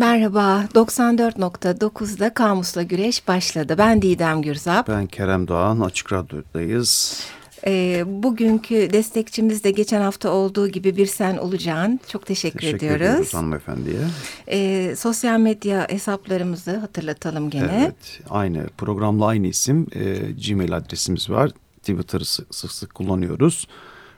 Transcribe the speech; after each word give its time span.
Merhaba, 0.00 0.64
94.9'da 0.74 2.34
Kamus'la 2.34 2.82
Güreş 2.82 3.28
başladı. 3.28 3.74
Ben 3.78 4.02
Didem 4.02 4.42
Gürzap. 4.42 4.88
Ben 4.88 5.06
Kerem 5.06 5.48
Doğan, 5.48 5.80
Açık 5.80 6.12
Radyo'dayız. 6.12 7.20
E, 7.66 8.02
bugünkü 8.06 8.74
destekçimiz 8.92 9.64
de 9.64 9.70
geçen 9.70 10.00
hafta 10.00 10.30
olduğu 10.30 10.68
gibi 10.68 10.96
bir 10.96 11.06
sen 11.06 11.36
olacaksın. 11.36 12.00
Çok 12.08 12.26
teşekkür, 12.26 12.58
teşekkür 12.58 12.76
ediyoruz. 12.76 13.06
ediyoruz 13.06 13.34
hanımefendiye. 13.34 14.00
E, 14.48 14.92
sosyal 14.96 15.40
medya 15.40 15.86
hesaplarımızı 15.90 16.76
hatırlatalım 16.76 17.50
gene. 17.50 17.82
Evet, 17.84 18.20
aynı 18.30 18.66
programla 18.78 19.26
aynı 19.26 19.46
isim 19.46 19.86
e, 19.92 20.14
Gmail 20.48 20.76
adresimiz 20.76 21.30
var. 21.30 21.50
Twitter'ı 21.78 22.24
sık, 22.24 22.72
sık 22.72 22.94
kullanıyoruz. 22.94 23.66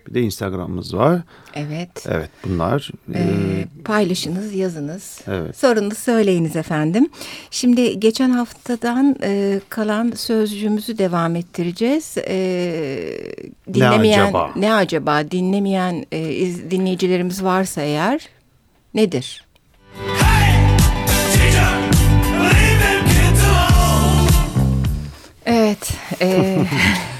Bir 0.08 0.14
de 0.14 0.20
Instagram'ımız 0.20 0.96
var. 0.96 1.20
Evet. 1.54 2.06
Evet 2.08 2.30
bunlar. 2.46 2.90
Ee, 3.14 3.18
e, 3.18 3.64
paylaşınız, 3.84 4.54
yazınız. 4.54 5.20
Evet. 5.28 5.56
Sorunuz 5.58 5.98
söyleyiniz 5.98 6.56
efendim. 6.56 7.10
Şimdi 7.50 8.00
geçen 8.00 8.30
haftadan 8.30 9.16
e, 9.22 9.60
kalan 9.68 10.10
sözcüğümüzü 10.16 10.98
devam 10.98 11.36
ettireceğiz. 11.36 12.14
E, 12.18 12.34
dinlemeyen, 13.74 14.24
acaba? 14.24 14.50
Ne 14.56 14.74
acaba? 14.74 15.30
Dinlemeyen 15.30 16.06
e, 16.12 16.32
iz- 16.32 16.70
dinleyicilerimiz 16.70 17.44
varsa 17.44 17.80
eğer 17.82 18.28
nedir? 18.94 19.44
Evet. 25.46 25.90
e, 26.20 26.58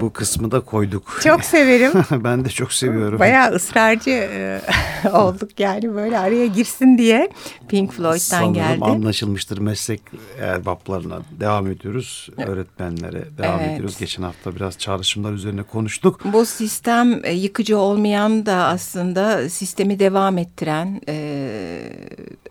bu 0.00 0.12
kısmı 0.12 0.50
da 0.50 0.60
koyduk. 0.60 1.20
çok 1.22 1.44
severim. 1.44 1.92
ben 2.24 2.44
de 2.44 2.48
çok 2.48 2.72
seviyorum. 2.72 3.18
Bayağı 3.18 3.52
ısrarcı 3.54 4.10
e, 4.10 4.60
olduk 5.12 5.60
yani 5.60 5.94
böyle 5.94 6.18
araya 6.18 6.46
girsin 6.46 6.98
diye 6.98 7.28
Pink 7.68 7.92
Floyd'dan 7.92 8.16
Sanırım 8.18 8.54
geldi. 8.54 8.84
anlaşılmıştır 8.84 9.58
meslek 9.58 10.00
erbaplarına 10.40 11.18
devam 11.40 11.66
ediyoruz. 11.66 12.28
Öğretmenlere 12.36 13.24
devam 13.38 13.60
Evet. 13.60 13.72
ediyoruz. 13.72 13.98
Geçen 13.98 14.22
hafta 14.22 14.56
biraz 14.56 14.78
çağrışımlar 14.78 15.32
üzerine 15.32 15.62
konuştuk. 15.62 16.20
Bu 16.32 16.46
sistem 16.46 17.24
e, 17.24 17.32
yıkıcı 17.32 17.78
olmayan 17.78 18.46
da 18.46 18.54
aslında 18.54 19.48
sistemi 19.48 19.98
devam 19.98 20.38
ettiren 20.38 21.00
e, 21.08 21.38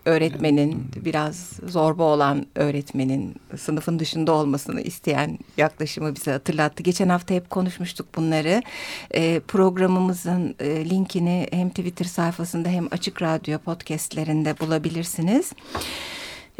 öğretmenin 0.04 0.84
biraz 1.04 1.50
zorba 1.66 2.02
olan 2.02 2.46
öğretmenin 2.54 3.34
sınıfın 3.56 3.98
dışında 3.98 4.32
olmasını 4.32 4.80
isteyen 4.80 5.38
yaklaşımı 5.56 6.14
bize 6.14 6.32
hatırlattı. 6.32 6.82
Geçen 6.82 7.08
hafta 7.08 7.34
hep 7.38 7.50
konuşmuştuk 7.50 8.14
bunları. 8.16 8.62
E, 9.14 9.40
programımızın 9.40 10.54
e, 10.60 10.90
linkini 10.90 11.46
hem 11.52 11.68
Twitter 11.68 12.04
sayfasında 12.04 12.68
hem 12.68 12.88
Açık 12.90 13.22
Radyo 13.22 13.58
podcastlerinde 13.58 14.60
bulabilirsiniz. 14.60 15.52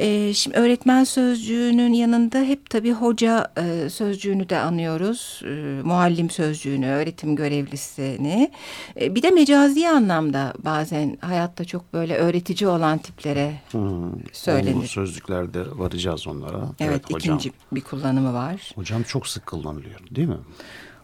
Ee, 0.01 0.35
şimdi 0.35 0.57
öğretmen 0.57 1.05
sözcüğünün 1.05 1.93
yanında 1.93 2.39
hep 2.39 2.71
tabii 2.71 2.93
hoca 2.93 3.53
e, 3.59 3.91
sözcüğünü 3.91 4.49
de 4.49 4.59
anıyoruz. 4.59 5.43
E, 5.45 5.49
muallim 5.83 6.31
sözcüğünü, 6.31 6.87
öğretim 6.87 7.37
görevlisini. 7.37 8.51
E, 9.01 9.15
bir 9.15 9.23
de 9.23 9.31
mecazi 9.31 9.89
anlamda 9.89 10.53
bazen 10.59 11.19
hayatta 11.21 11.65
çok 11.65 11.93
böyle 11.93 12.17
öğretici 12.17 12.69
olan 12.71 12.99
tiplere 12.99 13.53
Hmm, 13.73 14.11
Söylenir. 14.33 14.73
olumlu 14.73 14.89
sözlüklerde 14.89 15.63
varacağız 15.79 16.27
onlara. 16.27 16.61
evet, 16.81 17.05
hocam. 17.05 17.19
ikinci 17.19 17.53
bir 17.73 17.81
kullanımı 17.81 18.33
var. 18.35 18.73
Hocam 18.75 19.03
çok 19.03 19.27
sık 19.27 19.47
kullanılıyor 19.47 20.01
değil 20.11 20.29
mi? 20.29 20.37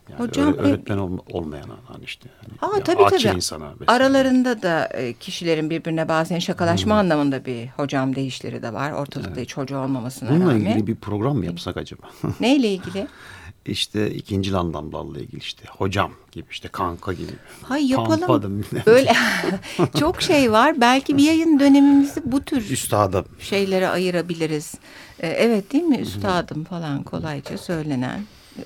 Yani 0.08 0.20
Hocam, 0.20 0.52
öğre- 0.52 0.56
öğretmen 0.56 0.98
ol, 0.98 1.18
olmayan 1.30 1.68
hani 1.88 2.04
işte. 2.04 2.28
Hani 2.40 2.72
Aa, 2.72 2.78
bir 2.78 2.84
tabii 2.84 3.18
tabii. 3.18 3.36
insana. 3.36 3.72
Aralarında 3.86 4.62
da 4.62 4.86
e, 4.86 5.12
kişilerin 5.12 5.70
birbirine 5.70 6.08
bazen 6.08 6.38
şakalaşma 6.38 6.94
anlamında 6.98 7.44
bir 7.44 7.66
hocam 7.68 8.16
değişleri 8.16 8.62
de 8.62 8.72
var. 8.72 8.92
Ortalıkta 8.92 9.40
hiç 9.40 9.56
hoca 9.56 9.78
olmamasına 9.78 10.30
Bununla 10.30 10.44
rağmen. 10.54 10.60
ilgili 10.60 10.86
bir 10.86 10.94
program 10.94 11.36
mı 11.36 11.46
yapsak 11.46 11.76
acaba? 11.76 12.02
Neyle 12.40 12.68
ilgili? 12.68 13.06
işte 13.66 14.10
ikinci 14.10 14.56
anlamlarla 14.56 15.18
ilgili 15.18 15.40
işte 15.40 15.64
hocam 15.70 16.10
gibi 16.32 16.46
işte 16.50 16.68
kanka 16.68 17.12
gibi. 17.12 17.32
Hay 17.62 17.86
yapalım. 17.86 18.20
Pampada, 18.20 18.48
Böyle 18.86 19.12
çok 20.00 20.22
şey 20.22 20.52
var. 20.52 20.80
Belki 20.80 21.16
bir 21.16 21.22
yayın 21.22 21.60
dönemimizi 21.60 22.20
bu 22.24 22.40
tür 22.42 22.70
Üstadım. 22.70 23.24
şeylere 23.38 23.88
ayırabiliriz. 23.88 24.74
Ee, 25.20 25.28
evet 25.28 25.72
değil 25.72 25.84
mi? 25.84 25.96
Üstadım 25.96 26.64
falan 26.64 27.02
kolayca 27.02 27.58
söylenen. 27.58 28.20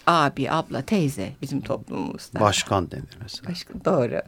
Abi, 0.07 0.51
abla, 0.51 0.83
teyze 0.83 1.33
bizim 1.43 1.61
toplumumuzda. 1.61 2.41
Başkan 2.41 2.91
denir 2.91 3.19
mesela. 3.23 3.51
Başka, 3.51 3.85
doğru. 3.85 4.21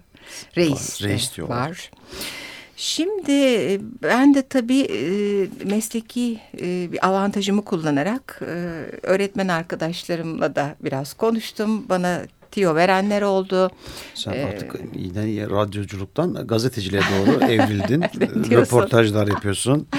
Reis, 0.56 1.02
de 1.02 1.08
Reis 1.08 1.36
diyorlar. 1.36 1.68
var. 1.68 1.90
Şimdi 2.76 3.32
e, 3.32 3.80
ben 4.02 4.34
de 4.34 4.42
tabii 4.42 4.80
e, 4.80 5.02
mesleki 5.64 6.40
e, 6.60 6.92
bir 6.92 7.06
avantajımı 7.06 7.64
kullanarak 7.64 8.38
öğretmen 9.02 9.48
arkadaşlarımla 9.48 10.54
da 10.56 10.76
biraz 10.80 11.14
konuştum. 11.14 11.88
Bana 11.88 12.22
tiyo 12.50 12.74
verenler 12.74 13.22
oldu. 13.22 13.70
Sen 14.14 14.32
Ee, 14.32 14.44
artık 14.44 14.74
yine 14.94 15.46
radyoculuktan 15.50 16.46
gazeteciliğe 16.46 17.02
doğru 17.02 17.44
evrildin. 17.52 18.04
diyorsun? 18.50 18.76
Röportajlar 18.76 19.26
yapıyorsun. 19.26 19.86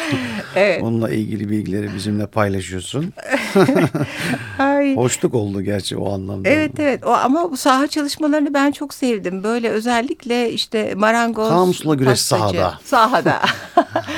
Evet. 0.56 0.84
Onunla 0.84 1.10
ilgili 1.10 1.50
bilgileri 1.50 1.96
bizimle 1.96 2.28
paylaşıyorsun. 2.28 3.14
Ay. 4.60 4.96
Hoşluk 4.96 5.34
oldu 5.34 5.62
gerçi 5.62 5.98
o 5.98 6.14
anlamda. 6.14 6.50
Evet 6.50 6.80
evet 6.80 7.06
o 7.06 7.10
ama 7.12 7.52
bu 7.52 7.58
saha 7.58 7.88
çalışmalarını 7.88 8.54
ben 8.54 8.72
çok 8.72 8.94
sevdim. 8.94 9.44
Böyle 9.44 9.70
özellikle 9.70 10.52
işte 10.52 10.94
marangoz, 10.96 11.50
Kamusla 11.50 11.96
güreş 11.96 12.10
pastacı. 12.10 12.42
sahada. 12.44 12.80
Sahada. 12.84 13.40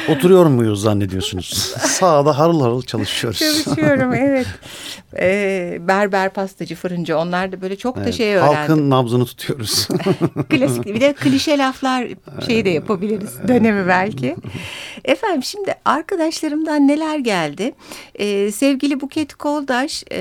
Oturuyor 0.10 0.46
muyuz 0.46 0.82
zannediyorsunuz? 0.82 1.74
Sağda 1.82 2.40
harıl 2.40 2.62
harıl 2.62 2.82
çalışıyoruz. 2.82 3.40
Çalışıyorum 3.40 4.14
evet. 4.14 4.48
Ee, 5.20 5.78
berber, 5.82 6.30
pastacı, 6.34 6.76
fırıncı 6.76 7.18
onlar 7.18 7.52
da 7.52 7.62
böyle 7.62 7.76
çok 7.76 7.96
da 7.98 8.02
Evet, 8.04 8.14
şey 8.24 8.36
öğrendim. 8.36 8.56
Halkın 8.56 8.90
nabzını 8.90 9.26
tutuyoruz. 9.26 9.88
Klasik 10.50 10.86
bir 10.86 11.02
de 11.02 11.14
klişe 11.14 11.58
laflar 11.58 12.08
şeyi 12.48 12.66
de 12.66 12.70
yapabiliriz 12.70 13.38
dönemi 13.48 13.88
belki. 13.88 14.36
Efendim 15.06 15.44
şimdi 15.44 15.76
arkadaşlarımdan 15.86 16.88
neler 16.88 17.20
geldi? 17.20 17.74
Ee, 18.16 18.52
sevgili 18.52 19.02
Buket 19.02 19.34
Koldaş 19.36 20.04
e, 20.12 20.18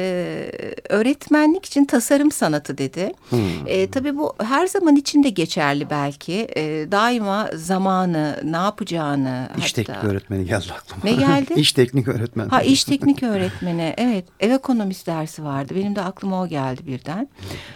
öğretmenlik 0.88 1.66
için 1.66 1.84
tasarım 1.84 2.30
sanatı 2.32 2.78
dedi. 2.78 3.12
E, 3.66 3.90
tabii 3.90 4.16
bu 4.16 4.34
her 4.42 4.66
zaman 4.66 4.96
için 4.96 5.22
de 5.22 5.28
geçerli 5.28 5.90
belki. 5.90 6.48
E, 6.56 6.62
daima 6.92 7.50
zamanı, 7.54 8.40
ne 8.44 8.56
yapacağını. 8.56 9.48
İş 9.58 9.64
hatta- 9.64 9.74
teknik 9.74 10.04
öğretmeni 10.04 10.44
geldi 10.44 10.66
aklıma. 10.72 11.00
Ne 11.04 11.12
geldi? 11.12 11.54
İş 11.56 11.72
teknik 11.72 12.08
öğretmeni. 12.08 12.48
Ha 12.48 12.62
iş 12.62 12.84
teknik 12.84 13.22
öğretmeni 13.22 13.94
evet 13.96 14.24
ev 14.40 14.50
ekonomisi 14.50 15.06
dersi 15.06 15.44
vardı 15.44 15.74
benim 15.76 15.96
de 15.96 16.00
aklıma 16.00 16.42
o 16.42 16.48
geldi 16.48 16.80
birden 16.86 17.28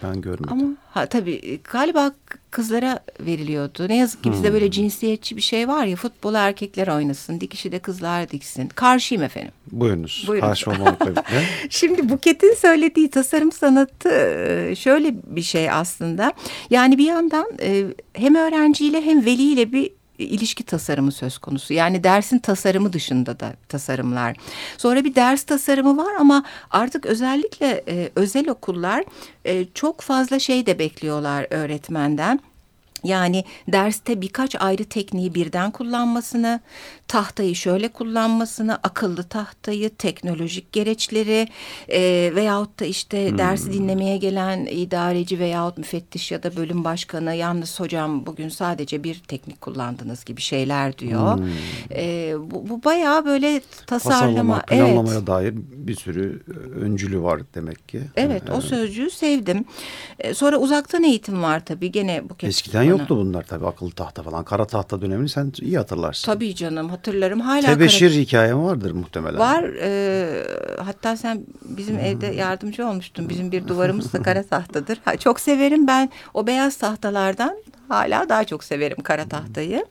Ben 0.03 0.16
görmedim. 0.22 0.49
ama 0.50 0.65
ha 0.91 1.06
tabii 1.06 1.60
galiba 1.72 2.12
kızlara 2.50 3.00
veriliyordu 3.21 3.88
ne 3.88 3.97
yazık 3.97 4.25
ki 4.25 4.32
bizde 4.32 4.53
böyle 4.53 4.71
cinsiyetçi 4.71 5.37
bir 5.37 5.41
şey 5.43 5.69
var 5.69 5.87
ya 5.87 5.97
futbol 5.97 6.34
erkekler 6.34 6.88
oynasın 6.88 7.41
dikişi 7.41 7.72
de 7.72 7.78
kızlar 7.78 8.31
diksin 8.31 8.69
karşıyım 8.69 9.22
efendim. 9.25 9.53
Buyurunuz. 9.72 10.25
Buyurun. 10.28 10.47
Karşı 10.47 10.71
olmamakla 10.71 11.06
birlikte. 11.10 11.43
Şimdi 11.71 12.09
Buket'in 12.09 12.54
söylediği 12.54 13.10
tasarım 13.10 13.53
sanatı 13.53 14.09
e, 14.10 14.75
şöyle 14.78 15.15
bir 15.27 15.43
şey 15.43 15.71
aslında. 15.71 16.33
Yani 16.71 16.98
bir 16.98 17.06
yandan 17.06 17.47
e, 17.60 17.84
hem 18.12 18.34
öğrenciyle 18.34 19.03
hem 19.03 19.25
veliyle 19.25 19.72
bir 19.72 19.91
ilişki 20.19 20.65
tasarımı 20.65 21.12
söz 21.12 21.38
konusu. 21.38 21.75
Yani 21.75 22.04
dersin 22.04 22.38
tasarımı 22.38 22.93
dışında 22.93 23.41
da 23.41 23.53
tasarımlar. 23.69 24.37
Sonra 24.78 25.04
bir 25.04 25.15
ders 25.15 25.43
tasarımı 25.43 25.97
var 25.97 26.15
ama 26.21 26.44
artık 26.71 27.06
özellikle 27.06 27.84
e, 27.88 28.10
özel 28.16 28.49
okullar 28.49 29.04
e, 29.44 29.65
çok 29.75 30.00
fazla 30.00 30.38
şey 30.38 30.66
de 30.66 30.78
bekliyorlar 30.78 31.47
öğretmenden. 31.50 32.41
Yani 33.06 33.44
derste 33.69 34.21
birkaç 34.21 34.56
ayrı 34.62 34.84
tekniği 34.84 35.34
birden 35.34 35.71
kullanmasını, 35.71 36.61
tahtayı 37.09 37.56
şöyle 37.56 37.89
kullanmasını, 37.89 38.75
akıllı 38.83 39.22
tahtayı, 39.22 39.91
teknolojik 39.91 40.72
gereçleri 40.72 41.48
e, 41.89 42.33
veyahut 42.34 42.81
da 42.81 42.84
işte 42.84 43.39
dersi 43.39 43.72
dinlemeye 43.72 44.16
gelen 44.16 44.66
idareci 44.71 45.39
veyahut 45.39 45.78
müfettiş 45.78 46.31
ya 46.33 46.42
da 46.42 46.57
bölüm 46.57 46.84
başkanı 46.84 47.34
yalnız 47.34 47.81
hocam 47.81 48.27
bugün 48.27 48.48
sadece 48.48 49.04
bir 49.04 49.22
teknik 49.28 49.60
kullandınız 49.60 50.25
gibi 50.25 50.41
şeyler 50.41 50.98
diyor. 50.98 51.39
E, 51.91 52.34
bu, 52.39 52.69
bu 52.69 52.84
bayağı 52.84 53.25
böyle 53.25 53.60
tasarlama. 53.86 54.27
Tasarlama, 54.27 54.63
evet. 54.71 54.86
planlamaya 54.86 55.27
dair 55.27 55.54
bir 55.57 55.95
sürü 55.95 56.42
öncülü 56.81 57.22
var 57.22 57.41
demek 57.54 57.89
ki. 57.89 58.01
Evet, 58.16 58.42
o 58.51 58.60
sözcüğü 58.60 59.10
sevdim. 59.10 59.65
E, 60.19 60.34
sonra 60.34 60.59
uzaktan 60.59 61.04
eğitim 61.04 61.42
var 61.42 61.65
tabii 61.65 61.92
gene 61.92 62.28
bu 62.28 62.34
kez. 62.34 62.48
Eskiden 62.48 62.83
yoktu 62.98 63.16
bunlar 63.16 63.43
tabii 63.43 63.66
akıllı 63.66 63.91
tahta 63.91 64.22
falan. 64.22 64.45
Kara 64.45 64.66
tahta 64.66 65.01
dönemini 65.03 65.28
sen 65.28 65.53
iyi 65.60 65.77
hatırlarsın. 65.78 66.33
Tabii 66.33 66.54
canım 66.54 66.89
hatırlarım. 66.89 67.41
Hala 67.41 67.63
Tebeşir 67.66 68.09
kara- 68.10 68.19
hikayem 68.21 68.65
vardır 68.65 68.91
muhtemelen. 68.91 69.39
Var. 69.39 69.63
e, 69.81 70.28
hatta 70.84 71.16
sen 71.16 71.47
bizim 71.63 71.98
evde 71.98 72.27
yardımcı 72.27 72.87
olmuştun. 72.89 73.28
Bizim 73.28 73.53
bir 73.53 73.69
duvarımız 73.69 74.13
da 74.13 74.22
kara 74.22 74.43
tahtadır. 74.43 75.01
Ha, 75.04 75.16
çok 75.16 75.41
severim 75.41 75.87
ben 75.87 76.10
o 76.34 76.47
beyaz 76.47 76.77
tahtalardan 76.77 77.57
hala 77.89 78.28
daha 78.28 78.45
çok 78.45 78.65
severim 78.65 78.97
kara 79.03 79.28
tahtayı. 79.28 79.87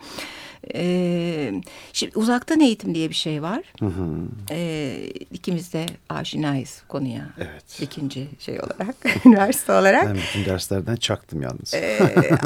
E, 0.74 1.62
şimdi 1.94 2.18
uzaktan 2.18 2.60
eğitim 2.60 2.96
diye 2.96 3.10
bir 3.10 3.16
şey 3.16 3.42
var. 3.42 3.64
Hı 3.80 3.86
hı. 3.86 4.28
E, 4.52 4.98
ikimiz 5.32 5.74
de 5.74 5.86
aşinayız 6.10 6.84
konuya. 6.88 7.30
Evet. 7.38 7.82
İkinci 7.82 8.28
şey 8.40 8.60
olarak, 8.60 8.96
üniversite 9.26 9.72
olarak. 9.72 10.08
Ben 10.08 10.16
bütün 10.16 10.46
derslerden 10.46 10.96
çaktım 10.96 11.42
yalnız. 11.42 11.74
E, 11.74 12.00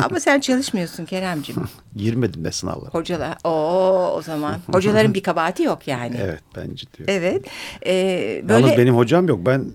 ama 0.04 0.20
sen 0.20 0.40
çalışmıyorsun 0.40 1.06
Keremciğim. 1.06 1.62
Girmedim 1.96 2.46
de 2.46 2.52
sınavlara. 2.52 2.90
Hocalar, 2.90 3.38
o 3.44 3.50
o 4.16 4.22
zaman. 4.22 4.60
Hocaların 4.72 5.14
bir 5.14 5.24
kabahati 5.24 5.64
yok 5.64 5.88
yani. 5.88 6.16
Evet 6.22 6.44
bence 6.56 6.86
diyor. 6.98 7.10
Evet. 7.10 7.46
E, 7.86 7.94
böyle... 8.50 8.54
Yalnız 8.54 8.78
benim 8.78 8.96
hocam 8.96 9.28
yok. 9.28 9.40
Ben 9.46 9.66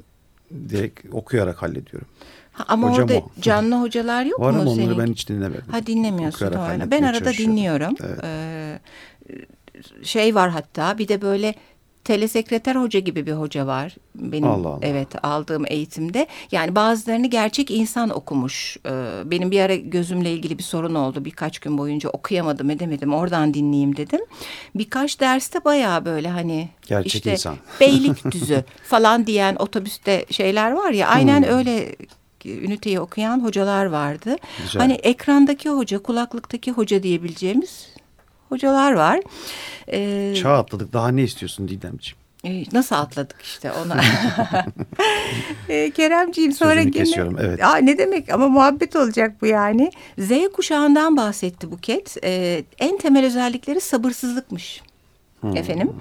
direkt 0.68 1.14
okuyarak 1.14 1.62
hallediyorum. 1.62 2.08
Ha, 2.54 2.64
ama 2.68 2.90
Hocam 2.90 3.02
orada 3.02 3.18
o. 3.18 3.30
canlı 3.40 3.80
hocalar 3.80 4.24
yok 4.24 4.40
Var 4.40 4.50
mu 4.50 4.60
ama 4.60 4.74
senin? 4.74 4.86
onları 4.86 4.98
ben 4.98 5.12
hiç 5.12 5.28
dinlemedim. 5.28 5.64
Ha 5.70 5.86
dinlemiyorsun. 5.86 6.48
Doğru. 6.52 6.90
Ben 6.90 7.02
arada 7.02 7.32
dinliyorum. 7.32 7.94
Evet. 8.04 8.20
Ee, 8.24 8.78
şey 10.02 10.34
var 10.34 10.50
hatta 10.50 10.98
bir 10.98 11.08
de 11.08 11.22
böyle 11.22 11.54
telesekreter 12.04 12.74
hoca 12.74 13.00
gibi 13.00 13.26
bir 13.26 13.32
hoca 13.32 13.66
var. 13.66 13.96
Benim 14.14 14.48
Allah 14.48 14.68
Allah. 14.68 14.78
evet 14.82 15.24
aldığım 15.24 15.64
eğitimde. 15.68 16.26
Yani 16.52 16.74
bazılarını 16.74 17.26
gerçek 17.26 17.70
insan 17.70 18.10
okumuş. 18.10 18.76
Ee, 18.86 18.90
benim 19.24 19.50
bir 19.50 19.60
ara 19.60 19.74
gözümle 19.74 20.32
ilgili 20.32 20.58
bir 20.58 20.62
sorun 20.62 20.94
oldu. 20.94 21.24
Birkaç 21.24 21.58
gün 21.58 21.78
boyunca 21.78 22.10
okuyamadım 22.10 22.70
edemedim. 22.70 23.14
Oradan 23.14 23.54
dinleyeyim 23.54 23.96
dedim. 23.96 24.20
Birkaç 24.74 25.20
derste 25.20 25.64
bayağı 25.64 26.04
böyle 26.04 26.28
hani 26.28 26.68
gerçek 26.86 27.14
işte 27.14 27.32
insan. 27.32 27.56
Beylikdüzü 27.80 28.64
falan 28.84 29.26
diyen 29.26 29.56
otobüste 29.56 30.26
şeyler 30.30 30.72
var 30.72 30.90
ya 30.90 31.08
aynen 31.08 31.42
hmm. 31.42 31.58
öyle 31.58 31.96
üniteyi 32.44 33.00
okuyan 33.00 33.44
hocalar 33.44 33.86
vardı. 33.86 34.36
Güzel. 34.62 34.82
Hani 34.82 34.92
ekrandaki 34.92 35.70
hoca, 35.70 35.98
kulaklıktaki 35.98 36.72
hoca 36.72 37.02
diyebileceğimiz 37.02 37.88
hocalar 38.48 38.92
var. 38.92 39.20
Ee, 39.92 40.34
Çağ 40.42 40.58
atladık. 40.58 40.92
Daha 40.92 41.08
ne 41.08 41.22
istiyorsun 41.22 41.68
Didemciğim? 41.68 42.24
E, 42.44 42.64
nasıl 42.72 42.96
atladık 42.96 43.42
işte 43.42 43.72
ona. 43.72 44.00
e, 45.68 45.90
Keremciğim 45.90 46.52
sonra 46.52 46.74
Sözünü 46.74 46.90
gene... 46.90 47.04
kesiyorum 47.04 47.36
evet. 47.40 47.64
Aa, 47.64 47.76
ne 47.76 47.98
demek 47.98 48.32
ama 48.32 48.48
muhabbet 48.48 48.96
olacak 48.96 49.42
bu 49.42 49.46
yani. 49.46 49.90
Z 50.18 50.30
kuşağından 50.52 51.16
bahsetti 51.16 51.70
Buket. 51.70 52.16
E, 52.24 52.64
en 52.78 52.98
temel 52.98 53.26
özellikleri 53.26 53.80
sabırsızlıkmış. 53.80 54.82
Hmm. 55.44 55.56
Efendim. 55.56 55.92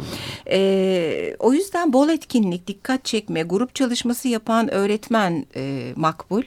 E, 0.50 1.36
o 1.40 1.54
yüzden 1.54 1.94
bol 1.94 2.10
etkinlik, 2.10 2.68
dikkat 2.68 3.06
çekme, 3.06 3.44
grup 3.44 3.75
çalışması 3.75 4.28
yapan 4.28 4.74
öğretmen 4.74 5.45
e, 5.56 5.94
makbul. 5.95 6.44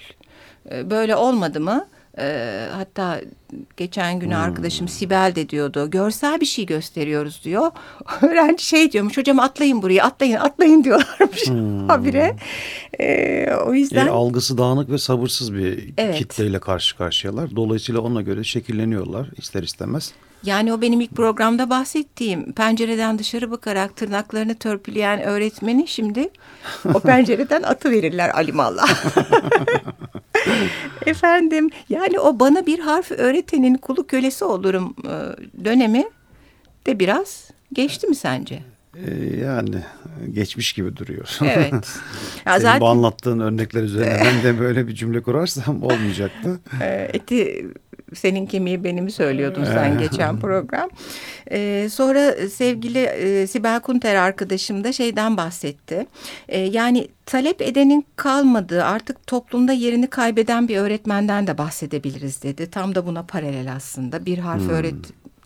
E, 0.70 0.90
böyle 0.90 1.16
olmadı 1.16 1.60
mı? 1.60 1.86
E, 2.18 2.68
hatta 2.72 3.20
geçen 3.76 4.20
gün 4.20 4.30
hmm. 4.30 4.36
arkadaşım 4.36 4.88
Sibel 4.88 5.32
de 5.34 5.48
diyordu. 5.48 5.90
Görsel 5.90 6.40
bir 6.40 6.46
şey 6.46 6.66
gösteriyoruz 6.66 7.40
diyor. 7.44 7.70
Öğrenci 8.22 8.64
şey 8.64 8.92
diyormuş. 8.92 9.16
Hocam 9.16 9.40
atlayın 9.40 9.82
buraya 9.82 10.04
atlayın 10.04 10.36
atlayın 10.36 10.84
diyorlarmış 10.84 11.48
hmm. 11.48 11.88
habire. 11.88 12.36
E, 13.00 13.46
o 13.66 13.74
yüzden. 13.74 14.06
E, 14.06 14.10
algısı 14.10 14.58
dağınık 14.58 14.90
ve 14.90 14.98
sabırsız 14.98 15.54
bir 15.54 15.94
evet. 15.98 16.18
kitleyle 16.18 16.58
karşı 16.58 16.96
karşıyalar. 16.96 17.56
Dolayısıyla 17.56 18.00
ona 18.00 18.22
göre 18.22 18.44
şekilleniyorlar 18.44 19.28
ister 19.36 19.62
istemez. 19.62 20.12
Yani 20.46 20.72
o 20.72 20.80
benim 20.80 21.00
ilk 21.00 21.10
programda 21.10 21.70
bahsettiğim 21.70 22.52
pencereden 22.52 23.18
dışarı 23.18 23.50
bakarak 23.50 23.96
tırnaklarını 23.96 24.54
törpüleyen 24.54 25.20
öğretmeni 25.20 25.88
şimdi 25.88 26.28
o 26.94 27.00
pencereden 27.00 27.62
atı 27.62 27.90
verirler 27.90 28.28
alimallah. 28.28 28.88
Efendim 31.06 31.70
yani 31.88 32.20
o 32.20 32.40
bana 32.40 32.66
bir 32.66 32.78
harf 32.78 33.10
öğretenin 33.10 33.74
kulu 33.74 34.06
kölesi 34.06 34.44
olurum 34.44 34.96
e, 35.04 35.14
dönemi 35.64 36.04
de 36.86 36.98
biraz 36.98 37.50
geçti 37.72 38.06
mi 38.06 38.16
sence? 38.16 38.62
Ee, 39.04 39.36
yani 39.44 39.76
geçmiş 40.32 40.72
gibi 40.72 40.96
duruyor. 40.96 41.28
Evet. 41.42 41.72
Ya 41.72 41.80
Senin 42.46 42.62
zaten... 42.62 42.80
bu 42.80 42.86
anlattığın 42.86 43.40
örnekler 43.40 43.82
üzerine 43.82 44.20
ben 44.24 44.42
de 44.42 44.60
böyle 44.60 44.88
bir 44.88 44.94
cümle 44.94 45.22
kurarsam 45.22 45.82
olmayacaktı. 45.82 46.60
Ee, 46.82 47.10
eti 47.12 47.66
senin 48.14 48.46
kemiği 48.46 48.84
benimi 48.84 49.10
söylüyordun 49.10 49.64
sen 49.64 49.98
geçen 49.98 50.40
program. 50.40 50.88
Ee, 51.50 51.88
sonra 51.90 52.48
sevgili 52.48 52.98
e, 52.98 53.46
Sibel 53.46 53.80
Kunter 53.80 54.14
arkadaşım 54.14 54.84
da 54.84 54.92
şeyden 54.92 55.36
bahsetti. 55.36 56.06
Ee, 56.48 56.58
yani 56.58 57.08
talep 57.26 57.62
edenin 57.62 58.06
kalmadığı 58.16 58.84
artık 58.84 59.26
toplumda 59.26 59.72
yerini 59.72 60.06
kaybeden 60.06 60.68
bir 60.68 60.76
öğretmenden 60.76 61.46
de 61.46 61.58
bahsedebiliriz 61.58 62.42
dedi. 62.42 62.70
Tam 62.70 62.94
da 62.94 63.06
buna 63.06 63.22
paralel 63.22 63.72
aslında. 63.72 64.26
Bir 64.26 64.38
harf 64.38 64.62
hmm. 64.62 64.70
öğret 64.70 64.94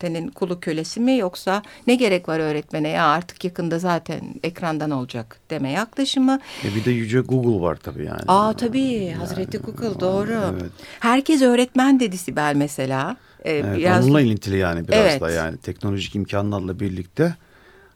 öğretmenin 0.01 0.29
kulu 0.29 0.59
kölesi 0.59 0.99
mi 0.99 1.17
yoksa 1.17 1.63
ne 1.87 1.95
gerek 1.95 2.29
var 2.29 2.39
öğretmene 2.39 2.89
ya 2.89 3.05
artık 3.05 3.43
yakında 3.43 3.79
zaten 3.79 4.21
ekrandan 4.43 4.91
olacak 4.91 5.39
deme 5.49 5.71
yaklaşımı. 5.71 6.39
E 6.63 6.75
bir 6.75 6.85
de 6.85 6.91
yüce 6.91 7.19
Google 7.19 7.61
var 7.61 7.75
tabii 7.75 8.05
yani. 8.05 8.21
Aa 8.27 8.53
tabii 8.53 8.81
yani, 8.81 9.13
Hazreti 9.15 9.57
Google 9.57 9.99
doğru. 9.99 10.55
Evet. 10.61 10.71
Herkes 10.99 11.41
öğretmen 11.41 11.99
dedi 11.99 12.17
Sibel 12.17 12.53
mesela. 12.55 13.17
Ee, 13.43 13.51
evet, 13.51 13.77
biraz... 13.77 14.05
Onunla 14.05 14.21
ilintili 14.21 14.57
yani 14.57 14.87
biraz 14.87 14.99
evet. 14.99 15.21
da 15.21 15.31
yani 15.31 15.57
teknolojik 15.57 16.15
imkanlarla 16.15 16.79
birlikte 16.79 17.35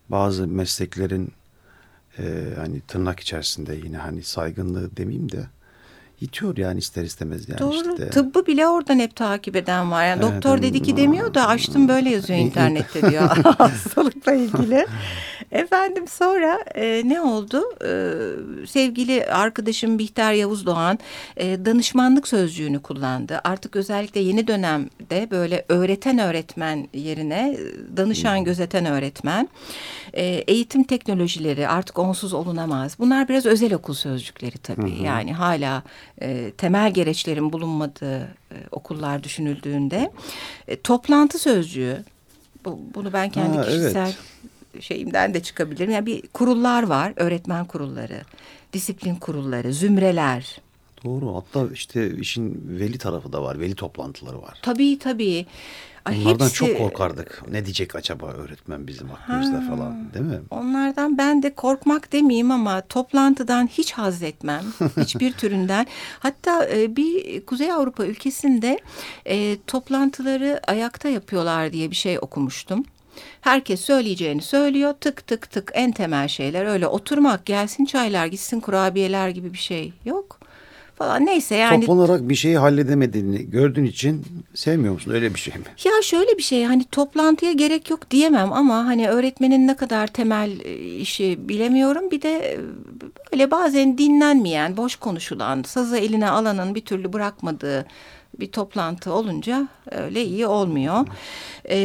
bazı 0.10 0.48
mesleklerin 0.48 1.32
e, 2.20 2.24
hani 2.58 2.82
tırnak 2.82 3.20
içerisinde 3.20 3.76
yine 3.76 3.98
hani 3.98 4.24
saygınlığı 4.24 4.98
demeyeyim 4.98 5.32
de 5.32 5.48
itiyor 6.22 6.58
yani 6.58 6.80
ister 6.80 7.04
istemez 7.04 7.50
yani 7.50 7.60
Doğru. 7.60 7.92
işte. 7.92 8.10
Tıbbı 8.10 8.46
bile 8.46 8.68
oradan 8.68 9.00
hep 9.00 9.16
takip 9.16 9.56
eden 9.56 9.92
var. 9.92 10.06
Yani 10.06 10.24
evet, 10.24 10.34
doktor 10.36 10.62
dedi 10.62 10.82
ki 10.82 10.98
demiyor 10.98 11.34
da 11.34 11.48
açtım 11.48 11.88
böyle 11.88 12.10
yazıyor 12.10 12.40
internette 12.40 13.12
diyor 13.12 13.30
hastalıkla 13.58 14.34
ilgili. 14.34 14.86
Efendim 15.56 16.08
sonra 16.08 16.60
e, 16.76 17.02
ne 17.06 17.22
oldu? 17.22 17.64
E, 17.86 17.92
sevgili 18.68 19.26
arkadaşım 19.26 20.00
Bihter 20.00 20.34
Yavuz 20.34 20.66
Doğan 20.66 21.00
e, 21.38 21.66
danışmanlık 21.66 22.28
sözcüğünü 22.28 22.82
kullandı. 22.82 23.42
Artık 23.44 23.76
özellikle 23.76 24.20
yeni 24.20 24.48
dönemde 24.48 25.32
böyle 25.32 25.66
öğreten 25.70 26.20
öğretmen 26.20 26.88
yerine 26.94 27.58
danışan 27.98 28.38
hmm. 28.38 28.46
gözeten 28.46 28.86
öğretmen. 28.86 29.50
E, 30.14 30.24
eğitim 30.26 30.84
teknolojileri 30.84 31.68
artık 31.68 32.00
onsuz 32.00 32.34
olunamaz. 32.34 32.96
Bunlar 33.00 33.30
biraz 33.30 33.46
özel 33.46 33.74
okul 33.74 33.94
sözcükleri 33.94 34.58
tabii. 34.58 34.98
Hmm. 34.98 35.06
Yani 35.06 35.34
hala 35.34 35.84
e, 36.22 36.52
temel 36.52 36.94
gereçlerin 36.94 37.54
bulunmadığı 37.54 38.20
e, 38.52 38.56
okullar 38.72 39.24
düşünüldüğünde 39.24 40.12
e, 40.68 40.82
toplantı 40.82 41.40
sözcüğü 41.40 42.04
bu, 42.66 42.80
bunu 42.96 43.14
ben 43.14 43.30
kendi 43.30 43.58
ha, 43.58 43.64
kişisel 43.64 44.06
evet. 44.06 44.18
Şeyimden 44.82 45.34
de 45.34 45.44
çıkabilirim. 45.44 45.92
Yani 45.92 46.06
bir 46.06 46.28
kurullar 46.28 46.84
var, 46.84 47.14
öğretmen 47.16 47.66
kurulları, 47.66 48.22
disiplin 48.74 49.16
kurulları, 49.16 49.74
zümreler. 49.74 50.62
Doğru. 51.04 51.36
Hatta 51.36 51.74
işte 51.74 52.18
işin 52.18 52.64
veli 52.80 52.98
tarafı 52.98 53.34
da 53.34 53.44
var. 53.44 53.60
Veli 53.60 53.76
toplantıları 53.76 54.42
var. 54.42 54.60
Tabii 54.62 55.00
tabii. 55.00 55.46
Ay, 56.06 56.22
Onlardan 56.22 56.46
hepsi... 56.46 56.56
çok 56.56 56.78
korkardık. 56.78 57.44
Ne 57.52 57.66
diyecek 57.66 57.96
acaba 57.96 58.26
öğretmen 58.26 58.88
bizim 58.88 59.10
hakkımızda 59.10 59.58
ha, 59.58 59.70
falan 59.70 60.14
değil 60.14 60.26
mi? 60.26 60.40
Onlardan 60.50 61.18
ben 61.18 61.44
de 61.44 61.56
korkmak 61.56 62.14
demeyeyim 62.14 62.52
ama 62.52 62.82
toplantıdan 62.82 63.68
hiç 63.68 63.92
haz 63.92 64.24
etmem. 64.24 64.64
Hiçbir 64.98 65.32
türünden. 65.34 65.88
Hatta 66.20 66.70
e, 66.70 66.96
bir 66.96 67.42
Kuzey 67.46 67.72
Avrupa 67.72 68.06
ülkesinde 68.06 68.80
e, 69.26 69.58
toplantıları 69.68 70.62
ayakta 70.68 71.10
yapıyorlar 71.10 71.74
diye 71.74 71.92
bir 71.92 71.96
şey 71.96 72.20
okumuştum. 72.20 72.86
Herkes 73.42 73.82
söyleyeceğini 73.82 74.42
söylüyor. 74.42 74.94
Tık 75.02 75.28
tık 75.28 75.52
tık 75.52 75.72
en 75.74 75.92
temel 75.92 76.28
şeyler 76.28 76.66
öyle 76.66 76.88
oturmak 76.88 77.46
gelsin 77.46 77.86
çaylar 77.86 78.26
gitsin 78.26 78.60
kurabiyeler 78.60 79.30
gibi 79.30 79.54
bir 79.54 79.58
şey 79.58 79.94
yok 80.06 80.40
falan 80.96 81.26
neyse 81.26 81.56
yani. 81.56 81.86
Toplanarak 81.86 82.30
bir 82.30 82.36
şeyi 82.36 82.58
halledemediğini 82.58 83.50
gördüğün 83.50 83.86
için 83.86 84.26
sevmiyor 84.54 84.94
musun 84.94 85.12
öyle 85.12 85.34
bir 85.34 85.40
şey 85.40 85.54
mi? 85.54 85.64
Ya 85.84 85.92
şöyle 86.04 86.38
bir 86.38 86.44
şey 86.44 86.64
hani 86.64 86.84
toplantıya 86.84 87.52
gerek 87.52 87.90
yok 87.90 88.12
diyemem 88.12 88.54
ama 88.54 88.86
hani 88.86 89.10
öğretmenin 89.10 89.68
ne 89.68 89.76
kadar 89.76 90.08
temel 90.08 90.60
e, 90.60 90.76
işi 90.78 91.50
bilemiyorum. 91.50 92.12
Bir 92.12 92.22
de 92.22 92.54
e, 92.54 92.60
böyle 93.34 93.52
bazen 93.52 93.98
dinlenmeyen, 93.98 94.78
boş 94.78 94.96
konuşulan, 94.96 95.64
sazı 95.64 95.98
eline 95.98 96.30
alanın 96.30 96.76
bir 96.76 96.82
türlü 96.82 97.14
bırakmadığı 97.14 97.86
bir 98.40 98.52
toplantı 98.52 99.14
olunca 99.14 99.68
öyle 99.92 100.26
iyi 100.26 100.48
olmuyor. 100.48 101.08
Ee, 101.66 101.78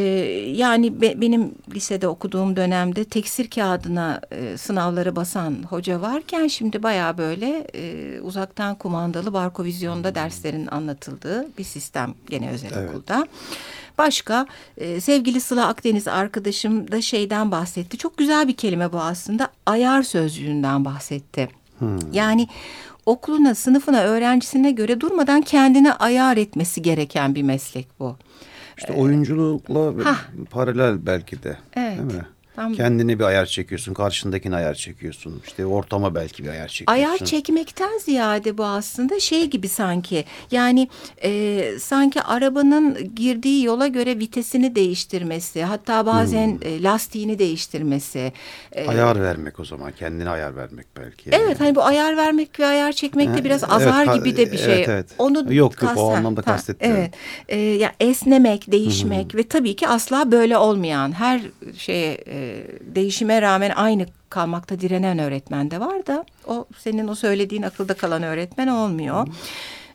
yani 0.57 1.00
be, 1.00 1.21
benim 1.21 1.54
lisede 1.75 2.09
okuduğum 2.09 2.57
dönemde 2.57 3.04
teksir 3.04 3.50
kağıdına 3.50 4.21
e, 4.30 4.57
sınavları 4.57 5.16
basan 5.16 5.57
hoca 5.71 6.00
varken 6.00 6.47
şimdi 6.47 6.83
baya 6.83 7.19
böyle 7.19 7.66
e, 7.75 8.21
uzaktan 8.21 8.75
kumandalı 8.75 9.33
barkovizyonda 9.33 10.14
derslerin 10.14 10.66
anlatıldığı 10.66 11.49
bir 11.59 11.64
sistem 11.64 12.14
gene 12.28 12.50
özel 12.50 12.71
evet. 12.75 12.90
okulda. 12.90 13.26
Başka 13.99 14.47
e, 14.76 15.00
sevgili 15.00 15.40
Sıla 15.40 15.69
Akdeniz 15.69 16.09
arkadaşım 16.09 16.92
da 16.92 17.02
şeyden 17.02 17.50
bahsetti. 17.50 17.99
Çok 17.99 18.16
güzel 18.16 18.49
bir 18.49 18.57
kelime 18.57 18.92
bu 18.92 19.00
aslında. 19.00 19.49
Ayar 19.66 20.02
sözcüğünden 20.02 20.85
bahsetti. 20.85 21.49
Hmm. 21.78 22.12
Yani 22.12 22.49
okuluna, 23.11 23.55
sınıfına, 23.55 24.00
öğrencisine 24.02 24.71
göre 24.71 25.00
durmadan 25.00 25.40
kendini 25.40 25.93
ayar 25.93 26.37
etmesi 26.37 26.83
gereken 26.83 27.35
bir 27.35 27.43
meslek 27.43 27.88
bu. 28.00 28.17
İşte 28.79 28.93
oyunculukla 28.93 30.05
Hah. 30.05 30.25
paralel 30.50 31.07
belki 31.07 31.43
de. 31.43 31.57
Evet. 31.75 31.99
Değil 31.99 32.12
mi? 32.19 32.26
Tam... 32.61 32.75
Kendine 32.75 33.19
bir 33.19 33.25
ayar 33.25 33.47
çekiyorsun, 33.47 33.95
karşındakine 33.95 34.57
ayar 34.57 34.75
çekiyorsun. 34.75 35.43
İşte 35.47 35.67
ortama 35.67 36.14
belki 36.14 36.45
bir 36.45 36.49
ayar 36.49 36.69
çekiyorsun. 36.69 37.02
Ayar 37.05 37.19
çekmekten 37.19 37.99
ziyade 37.99 38.59
bu 38.59 38.64
aslında 38.64 39.21
şey 39.21 39.47
gibi 39.47 39.69
sanki. 39.69 40.25
Yani 40.50 40.88
e, 41.23 41.62
sanki 41.81 42.23
arabanın 42.23 43.14
girdiği 43.14 43.64
yola 43.64 43.87
göre 43.87 44.19
vitesini 44.19 44.75
değiştirmesi, 44.75 45.62
hatta 45.62 46.07
bazen 46.07 46.47
hmm. 46.47 46.69
e, 46.69 46.83
lastiğini 46.83 47.38
değiştirmesi. 47.38 48.33
E, 48.73 48.88
ayar 48.88 49.23
vermek 49.23 49.61
o 49.61 49.64
zaman, 49.64 49.93
kendine 49.99 50.31
ayar 50.31 50.57
vermek 50.57 50.87
belki. 50.97 51.31
Yani. 51.31 51.43
Evet, 51.45 51.61
hani 51.61 51.75
bu 51.75 51.83
ayar 51.83 52.17
vermek 52.17 52.61
ve 52.61 52.67
ayar 52.67 52.93
çekmek 52.93 53.37
de 53.37 53.45
biraz 53.45 53.64
azar 53.64 54.07
evet, 54.07 54.14
gibi 54.14 54.37
de 54.37 54.52
bir 54.52 54.59
şey. 54.59 54.75
Evet, 54.75 54.88
evet. 54.88 55.07
Onu 55.19 55.55
yok 55.55 55.83
yok 55.83 55.93
o 55.97 56.12
anlamda 56.12 56.43
kastetmiyorum. 56.43 57.00
Evet. 57.00 57.14
E, 57.49 57.59
ya 57.59 57.93
esnemek, 58.00 58.73
değişmek 58.73 59.35
ve 59.35 59.43
tabii 59.43 59.76
ki 59.76 59.88
asla 59.88 60.33
böyle 60.33 60.57
olmayan 60.57 61.12
her 61.12 61.40
şeye 61.76 62.14
e, 62.26 62.50
değişime 62.83 63.42
rağmen 63.42 63.71
aynı 63.71 64.07
kalmakta 64.30 64.80
direnen 64.80 65.19
öğretmen 65.19 65.71
de 65.71 65.80
var 65.80 66.07
da 66.07 66.25
o 66.47 66.66
senin 66.78 67.09
o 67.09 67.14
söylediğin 67.14 67.62
akılda 67.62 67.95
kalan 67.95 68.23
öğretmen 68.23 68.66
olmuyor. 68.66 69.28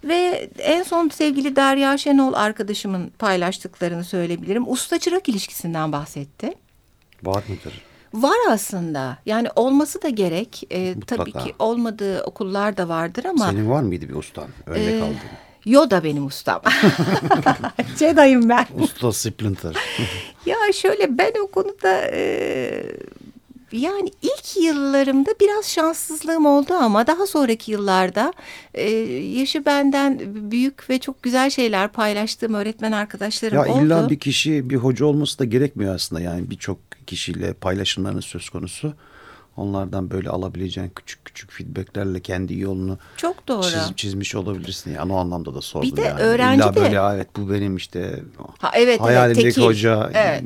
Ve 0.04 0.50
en 0.60 0.84
son 0.84 1.10
sevgili 1.10 1.56
Derya 1.56 1.98
Şenol 1.98 2.34
arkadaşımın 2.34 3.12
paylaştıklarını 3.20 4.04
söyleyebilirim. 4.04 4.72
Usta 4.72 5.00
çırak 5.00 5.30
ilişkisinden 5.30 5.92
bahsetti. 5.92 6.54
Var 7.24 7.44
mıdır? 7.48 7.82
Var 8.14 8.38
aslında. 8.50 9.18
Yani 9.26 9.48
olması 9.56 10.02
da 10.02 10.10
gerek. 10.10 10.64
Ee, 10.72 10.96
tabii 11.08 11.32
ki 11.32 11.54
olmadığı 11.60 12.24
okullar 12.24 12.78
da 12.78 12.90
vardır 12.90 13.26
ama. 13.26 13.50
Senin 13.50 13.70
var 13.70 13.84
mıydı 13.84 14.10
bir 14.10 14.16
ustan? 14.16 14.48
Örnek 14.66 14.94
ee, 14.94 15.02
aldın. 15.02 15.16
Yoda 15.66 16.04
benim 16.04 16.26
ustam. 16.26 16.62
Jedi'yim 18.00 18.50
ben. 18.50 18.66
Usta 18.80 19.12
Splinter. 19.14 19.76
ya 20.46 20.58
şöyle 20.74 21.18
ben 21.18 21.32
o 21.44 21.48
konuda 21.48 22.02
e, 22.12 22.82
yani 23.72 24.12
ilk 24.22 24.58
yıllarımda 24.64 25.30
biraz 25.42 25.66
şanssızlığım 25.66 26.46
oldu 26.46 26.74
ama 26.74 27.08
daha 27.08 27.28
sonraki 27.28 27.72
yıllarda 27.72 28.34
e, 28.74 28.90
yaşı 29.40 29.66
benden 29.66 30.20
büyük 30.52 30.90
ve 30.90 31.00
çok 31.00 31.24
güzel 31.24 31.50
şeyler 31.50 31.92
paylaştığım 31.92 32.54
öğretmen 32.54 32.92
arkadaşlarım 32.92 33.58
ya 33.58 33.66
oldu. 33.66 33.78
Ya 33.78 33.84
illa 33.84 34.10
bir 34.10 34.20
kişi 34.20 34.70
bir 34.70 34.76
hoca 34.76 35.06
olması 35.06 35.40
da 35.40 35.46
gerekmiyor 35.46 35.96
aslında 35.96 36.22
yani 36.22 36.50
birçok 36.50 36.78
kişiyle 37.08 37.54
paylaşımlarının 37.54 38.22
söz 38.22 38.50
konusu. 38.50 38.94
Onlardan 39.58 40.12
böyle 40.12 40.30
alabileceğin 40.30 40.92
küçük 40.96 41.26
küçük 41.26 41.52
feedbacklerle 41.52 42.20
kendi 42.20 42.60
yolunu 42.60 42.98
çok 43.18 43.48
doğru 43.48 43.64
çiz, 43.64 43.96
çizmiş 43.96 44.36
olabilirsin. 44.36 44.94
Yani 44.94 45.14
o 45.14 45.18
anlamda 45.18 45.56
da 45.56 45.62
sordum. 45.62 45.92
Bir 45.92 45.96
de 45.98 46.02
yani. 46.02 46.22
öğrenci 46.22 46.64
İlla 46.64 46.76
de. 46.76 46.82
böyle 46.82 47.00
evet 47.16 47.28
bu 47.38 47.50
benim 47.50 47.78
işte 47.78 48.24
ha, 48.60 48.72
evet, 48.76 49.02
hayalimdeki 49.02 49.48
evet, 49.48 49.58
hoca. 49.58 50.10
Evet 50.14 50.44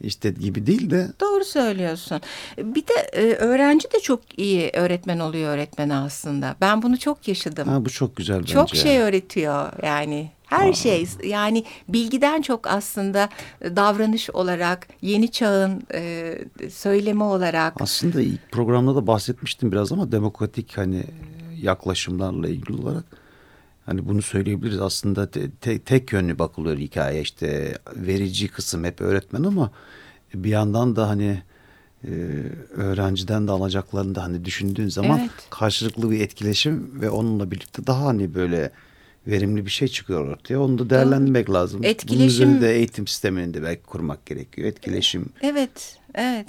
işte 0.00 0.30
gibi 0.30 0.66
değil 0.66 0.90
de. 0.90 1.08
Doğru 1.20 1.44
söylüyorsun. 1.44 2.20
Bir 2.58 2.82
de 2.86 2.94
e, 3.12 3.34
öğrenci 3.34 3.92
de 3.92 4.00
çok 4.00 4.38
iyi 4.38 4.70
öğretmen 4.74 5.18
oluyor 5.18 5.54
öğretmen 5.54 5.88
aslında. 5.88 6.56
Ben 6.60 6.82
bunu 6.82 6.98
çok 6.98 7.28
yaşadım. 7.28 7.68
Ha, 7.68 7.84
bu 7.84 7.90
çok 7.90 8.16
güzel 8.16 8.38
bence. 8.38 8.52
Çok 8.52 8.68
şey 8.76 8.98
öğretiyor 8.98 9.72
yani. 9.82 10.30
Her 10.46 10.68
Aa. 10.68 10.72
şey 10.72 11.06
yani 11.24 11.64
bilgiden 11.88 12.42
çok 12.42 12.66
aslında 12.66 13.28
davranış 13.62 14.30
olarak 14.30 14.88
yeni 15.02 15.30
çağın 15.30 15.82
e, 15.94 16.34
söylemi 16.70 17.22
olarak. 17.22 17.74
Aslında 17.80 18.20
ilk 18.20 18.52
programda 18.52 18.94
da 18.96 19.06
bahsetmiştim 19.06 19.72
biraz 19.72 19.92
ama 19.92 20.12
demokratik 20.12 20.78
hani 20.78 21.04
yaklaşımlarla 21.62 22.48
ilgili 22.48 22.82
olarak 22.82 23.04
hani 23.90 24.08
bunu 24.08 24.22
söyleyebiliriz 24.22 24.80
aslında 24.80 25.30
te, 25.30 25.50
te, 25.50 25.78
tek 25.78 26.12
yönlü 26.12 26.38
bakılıyor 26.38 26.78
hikaye 26.78 27.20
işte 27.20 27.78
verici 27.96 28.48
kısım 28.48 28.84
hep 28.84 29.00
öğretmen 29.00 29.42
ama 29.42 29.70
bir 30.34 30.50
yandan 30.50 30.96
da 30.96 31.08
hani 31.08 31.42
e, 32.04 32.10
öğrenciden 32.70 33.48
de 33.48 33.52
alacaklarını 33.52 34.14
da 34.14 34.22
hani 34.22 34.44
düşündüğün 34.44 34.88
zaman 34.88 35.18
evet. 35.18 35.30
karşılıklı 35.50 36.10
bir 36.10 36.20
etkileşim 36.20 37.00
ve 37.00 37.10
onunla 37.10 37.50
birlikte 37.50 37.86
daha 37.86 38.04
hani 38.04 38.34
böyle 38.34 38.70
verimli 39.26 39.66
bir 39.66 39.70
şey 39.70 39.88
çıkıyor 39.88 40.28
ortaya. 40.28 40.60
Onu 40.60 40.78
da 40.78 40.90
değerlendirmek 40.90 41.46
Doğru. 41.46 41.54
lazım. 41.54 41.84
Etkileşim. 41.84 42.18
Bunun 42.18 42.28
üzerinde 42.28 42.76
eğitim 42.76 43.06
sistemini 43.06 43.54
de 43.54 43.62
belki 43.62 43.82
kurmak 43.82 44.26
gerekiyor. 44.26 44.68
Etkileşim. 44.68 45.28
Evet, 45.42 45.98
evet. 46.14 46.48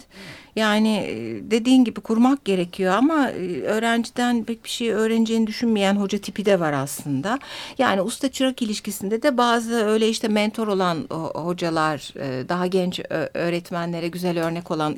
Yani 0.56 0.98
e, 0.98 1.52
dediğin 1.52 1.84
gibi 1.84 2.02
kurmak 2.02 2.46
gerekiyor 2.46 2.94
ama 2.94 3.30
e, 3.30 3.62
öğrenciden 3.62 4.44
pek 4.44 4.64
bir 4.64 4.70
şey 4.70 4.92
öğreneceğini 4.92 5.48
düşünmeyen 5.48 5.96
hoca 5.96 6.18
tipi 6.18 6.46
de 6.46 6.60
var 6.60 6.74
aslında. 6.74 7.40
Yani 7.78 8.02
usta 8.02 8.32
çırak 8.32 8.62
ilişkisinde 8.62 9.22
de 9.22 9.38
bazı 9.38 9.74
öyle 9.74 10.10
işte 10.10 10.28
mentor 10.28 10.68
olan 10.68 10.98
hocalar, 11.34 12.14
e, 12.16 12.50
daha 12.50 12.68
genç 12.68 13.00
öğretmenlere 13.34 14.08
güzel 14.08 14.46
örnek 14.46 14.72
olan 14.72 14.96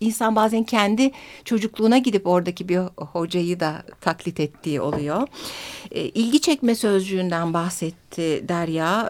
insan 0.00 0.36
bazen 0.36 0.64
kendi 0.64 1.10
çocukluğuna 1.44 1.98
gidip 1.98 2.26
oradaki 2.26 2.68
bir 2.68 2.78
hocayı 2.96 3.60
da 3.60 3.82
taklit 4.00 4.40
ettiği 4.40 4.80
oluyor. 4.80 5.28
İlgi 5.90 6.40
çekme 6.40 6.74
sözcüğünden 6.74 7.54
bahsetti 7.54 8.44
Derya. 8.48 9.08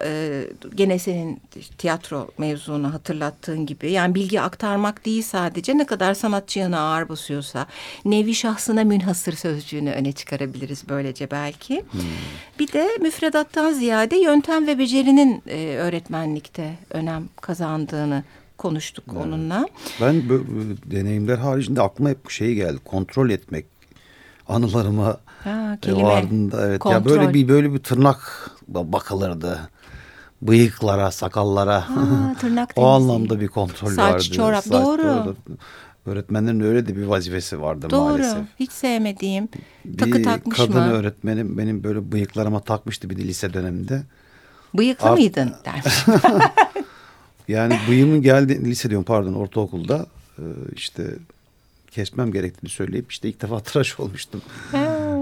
Gene 0.74 0.98
senin 0.98 1.40
tiyatro 1.78 2.28
mevzunu 2.38 2.94
hatırlattığın 2.94 3.66
gibi. 3.66 3.90
Yani 3.90 4.14
bilgi 4.14 4.40
aktarmak 4.40 5.04
değil 5.04 5.22
sadece 5.22 5.78
ne 5.82 5.86
kadar 5.86 6.14
sanatçı 6.14 6.58
yanı 6.58 6.78
ağır 6.78 7.08
basıyorsa 7.08 7.66
nevi 8.04 8.34
şahsına 8.34 8.84
münhasır 8.84 9.32
sözcüğünü 9.32 9.90
öne 9.90 10.12
çıkarabiliriz 10.12 10.84
böylece 10.88 11.30
belki. 11.30 11.84
Hmm. 11.90 12.00
Bir 12.58 12.72
de 12.72 12.88
müfredattan 13.00 13.72
ziyade 13.72 14.16
yöntem 14.16 14.66
ve 14.66 14.78
becerinin 14.78 15.42
e, 15.46 15.76
öğretmenlikte 15.76 16.74
önem 16.90 17.28
kazandığını 17.40 18.24
konuştuk 18.58 19.04
evet. 19.12 19.26
onunla. 19.26 19.66
Ben 20.00 20.28
bu, 20.28 20.32
bu 20.32 20.90
deneyimler 20.90 21.38
haricinde 21.38 21.82
aklıma 21.82 22.10
hep 22.10 22.30
şey 22.30 22.54
geldi. 22.54 22.78
Kontrol 22.84 23.30
etmek 23.30 23.66
anılarıma 24.48 25.16
ha, 25.44 25.78
kelime, 25.82 26.02
vardığında 26.02 26.66
evet 26.66 26.78
kontrol. 26.78 27.12
ya 27.12 27.20
böyle 27.20 27.34
bir 27.34 27.48
böyle 27.48 27.74
bir 27.74 27.78
tırnak 27.78 28.50
bakılırdı 28.68 29.58
bıyıklara, 30.42 31.10
sakallara. 31.10 31.80
Ha, 31.90 32.34
tırnak 32.40 32.72
o 32.76 32.86
anlamda 32.86 33.40
bir 33.40 33.48
kontrol 33.48 33.88
Saç, 33.88 33.98
vardı. 33.98 34.22
Saç, 34.22 34.32
çorap 34.32 34.70
doğru. 34.70 35.02
doğru. 35.02 35.36
Öğretmenlerin 36.06 36.60
öyle 36.60 36.86
de 36.86 36.96
bir 36.96 37.04
vazifesi 37.06 37.60
vardı 37.60 37.90
Doğru. 37.90 38.00
maalesef. 38.00 38.36
Doğru. 38.36 38.44
Hiç 38.60 38.72
sevmediğim. 38.72 39.48
Bir 39.84 39.98
Takı 39.98 40.22
takmış 40.22 40.56
kadın 40.56 40.74
mı? 40.74 40.80
kadın 40.80 40.90
öğretmenim 40.90 41.58
benim 41.58 41.84
böyle 41.84 42.12
bıyıklarıma 42.12 42.60
takmıştı 42.60 43.10
bir 43.10 43.16
de 43.16 43.22
lise 43.22 43.54
döneminde. 43.54 44.02
Bıyıklı 44.74 45.08
Art... 45.08 45.18
mıydın 45.18 45.52
der. 45.64 46.04
yani 47.48 47.78
bıyığımın 47.88 48.22
geldi 48.22 48.64
lise 48.64 48.90
diyorum 48.90 49.04
pardon 49.04 49.34
ortaokulda 49.34 50.06
işte 50.76 51.06
kesmem 51.90 52.32
gerektiğini 52.32 52.70
söyleyip 52.70 53.12
işte 53.12 53.28
ilk 53.28 53.42
defa 53.42 53.60
tıraş 53.60 54.00
olmuştum. 54.00 54.42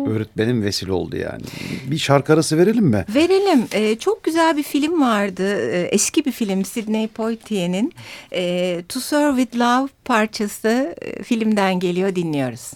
Öğretmenim 0.07 0.62
vesile 0.62 0.92
oldu 0.92 1.16
yani. 1.16 1.42
Bir 1.90 1.99
şarkı 1.99 2.33
arası 2.33 2.59
verelim 2.59 2.85
mi? 2.85 3.04
Verelim. 3.14 3.64
Ee, 3.73 3.99
çok 3.99 4.25
güzel 4.25 4.57
bir 4.57 4.62
film 4.62 5.00
vardı. 5.00 5.71
Ee, 5.71 5.88
eski 5.92 6.25
bir 6.25 6.33
film 6.33 6.64
Sidney 6.64 7.07
Poitier'in. 7.09 7.92
Ee, 8.33 8.83
To 8.88 9.00
Serve 9.00 9.42
With 9.42 9.59
Love 9.59 9.88
parçası 10.04 10.95
e, 11.02 11.23
filmden 11.23 11.80
geliyor 11.80 12.14
dinliyoruz. 12.14 12.71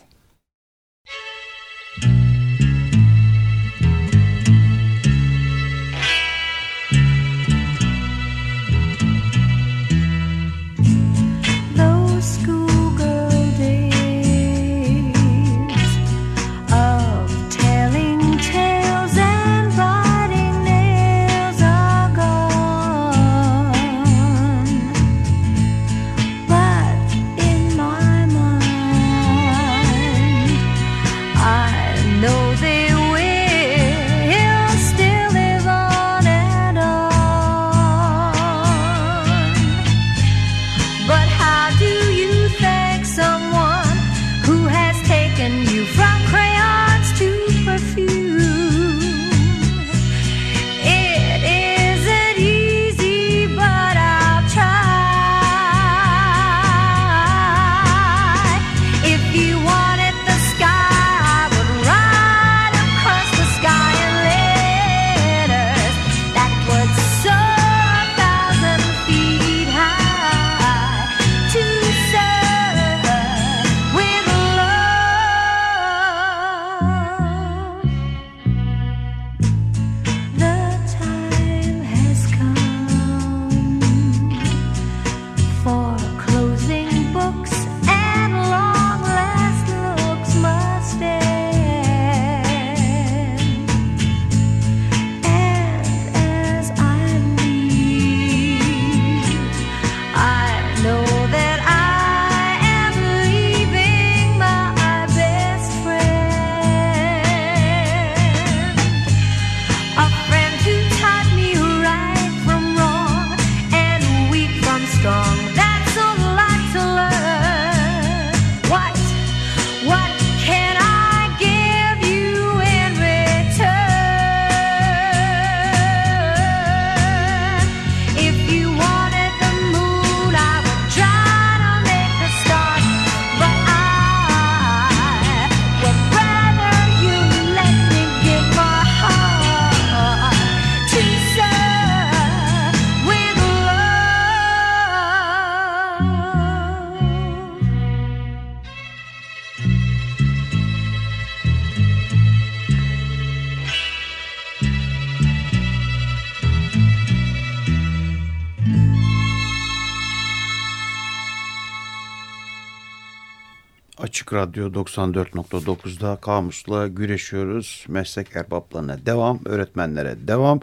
Açık 164.35 164.49
Radyo 164.49 164.73
94.9'da 164.73 166.17
kamusla 166.17 166.89
güreşiyoruz. 166.89 167.85
Meslek 167.89 168.37
erbaplarına 168.37 169.07
devam, 169.07 169.39
öğretmenlere 169.45 170.17
devam. 170.29 170.61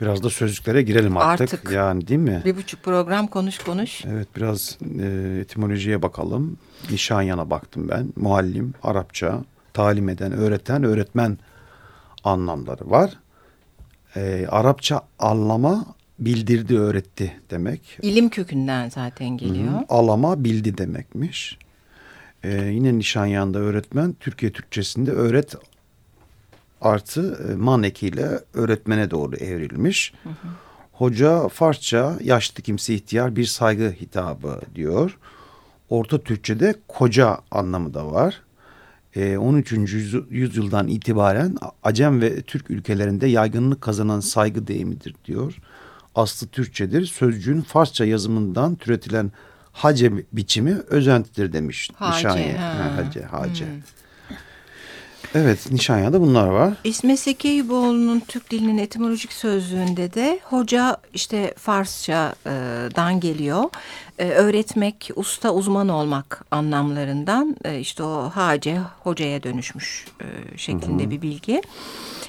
Biraz 0.00 0.22
da 0.22 0.30
sözlüklere 0.30 0.82
girelim 0.82 1.16
artık. 1.16 1.54
Artık. 1.54 1.72
Yani 1.72 2.08
değil 2.08 2.20
mi? 2.20 2.42
Bir 2.44 2.56
buçuk 2.56 2.82
program 2.82 3.26
konuş 3.26 3.58
konuş. 3.58 4.04
Evet 4.04 4.28
biraz 4.36 4.78
e, 5.00 5.38
etimolojiye 5.40 6.02
bakalım. 6.02 6.56
Nişanyana 6.90 7.50
baktım 7.50 7.88
ben. 7.88 8.08
Muallim, 8.16 8.74
Arapça, 8.82 9.44
talim 9.72 10.08
eden, 10.08 10.32
öğreten, 10.32 10.84
öğretmen 10.84 11.38
anlamları 12.24 12.90
var. 12.90 13.10
E, 14.16 14.46
Arapça 14.50 15.00
anlama 15.18 15.84
bildirdi, 16.18 16.78
öğretti 16.78 17.40
demek. 17.50 17.98
İlim 18.02 18.28
kökünden 18.28 18.88
zaten 18.88 19.36
geliyor. 19.36 19.72
Hı 19.72 19.76
-hı. 19.76 19.86
Alama 19.88 20.44
bildi 20.44 20.78
demekmiş. 20.78 21.58
Ee, 22.44 22.64
yine 22.64 22.98
Nişanyan'da 22.98 23.58
öğretmen 23.58 24.16
Türkiye 24.20 24.52
Türkçesinde 24.52 25.10
öğret 25.10 25.54
artı 26.80 27.48
e, 27.50 27.54
man 27.54 27.82
ekiyle 27.82 28.40
öğretmene 28.54 29.10
doğru 29.10 29.36
evrilmiş. 29.36 30.14
Hı 30.22 30.28
hı. 30.28 30.48
Hoca 30.92 31.48
Farsça 31.48 32.18
yaşlı 32.22 32.62
kimse 32.62 32.94
ihtiyar 32.94 33.36
bir 33.36 33.44
saygı 33.44 33.90
hitabı 33.90 34.60
diyor. 34.74 35.18
Orta 35.88 36.18
Türkçe'de 36.22 36.74
koca 36.88 37.38
anlamı 37.50 37.94
da 37.94 38.12
var. 38.12 38.42
E, 39.16 39.36
13. 39.36 39.72
yüzyıldan 40.30 40.88
itibaren 40.88 41.56
Acem 41.82 42.20
ve 42.20 42.42
Türk 42.42 42.70
ülkelerinde 42.70 43.26
yaygınlık 43.26 43.80
kazanan 43.80 44.20
saygı 44.20 44.66
deyimidir 44.66 45.14
diyor. 45.24 45.58
Aslı 46.14 46.46
Türkçedir. 46.46 47.06
Sözcüğün 47.06 47.60
Farsça 47.60 48.04
yazımından 48.04 48.74
türetilen 48.74 49.32
hace 49.72 50.12
biçimi 50.32 50.74
özentidir 50.88 51.52
demiş 51.52 51.90
hace, 51.94 52.16
Nişanya. 52.16 52.62
Ha. 52.62 52.96
hace, 52.96 53.22
hace. 53.22 53.64
Hmm. 53.66 53.72
Evet, 55.34 55.72
Nişanya'da 55.72 56.20
bunlar 56.20 56.48
var. 56.48 56.74
İsmet 56.84 57.18
Sekeyboğlu'nun 57.18 58.20
Türk 58.20 58.50
dilinin 58.50 58.78
etimolojik 58.78 59.32
sözlüğünde 59.32 60.14
de 60.14 60.40
hoca 60.42 60.96
işte 61.14 61.54
Farsçadan 61.58 63.20
geliyor. 63.20 63.64
Ee, 64.18 64.28
öğretmek, 64.28 65.10
usta, 65.16 65.54
uzman 65.54 65.88
olmak 65.88 66.44
anlamlarından 66.50 67.56
e, 67.64 67.78
işte 67.78 68.02
o 68.02 68.30
hace, 68.34 68.78
hocaya 69.00 69.42
dönüşmüş 69.42 70.06
e, 70.20 70.58
şeklinde 70.58 71.02
Hı 71.02 71.06
-hı. 71.06 71.10
bir 71.10 71.22
bilgi. 71.22 71.62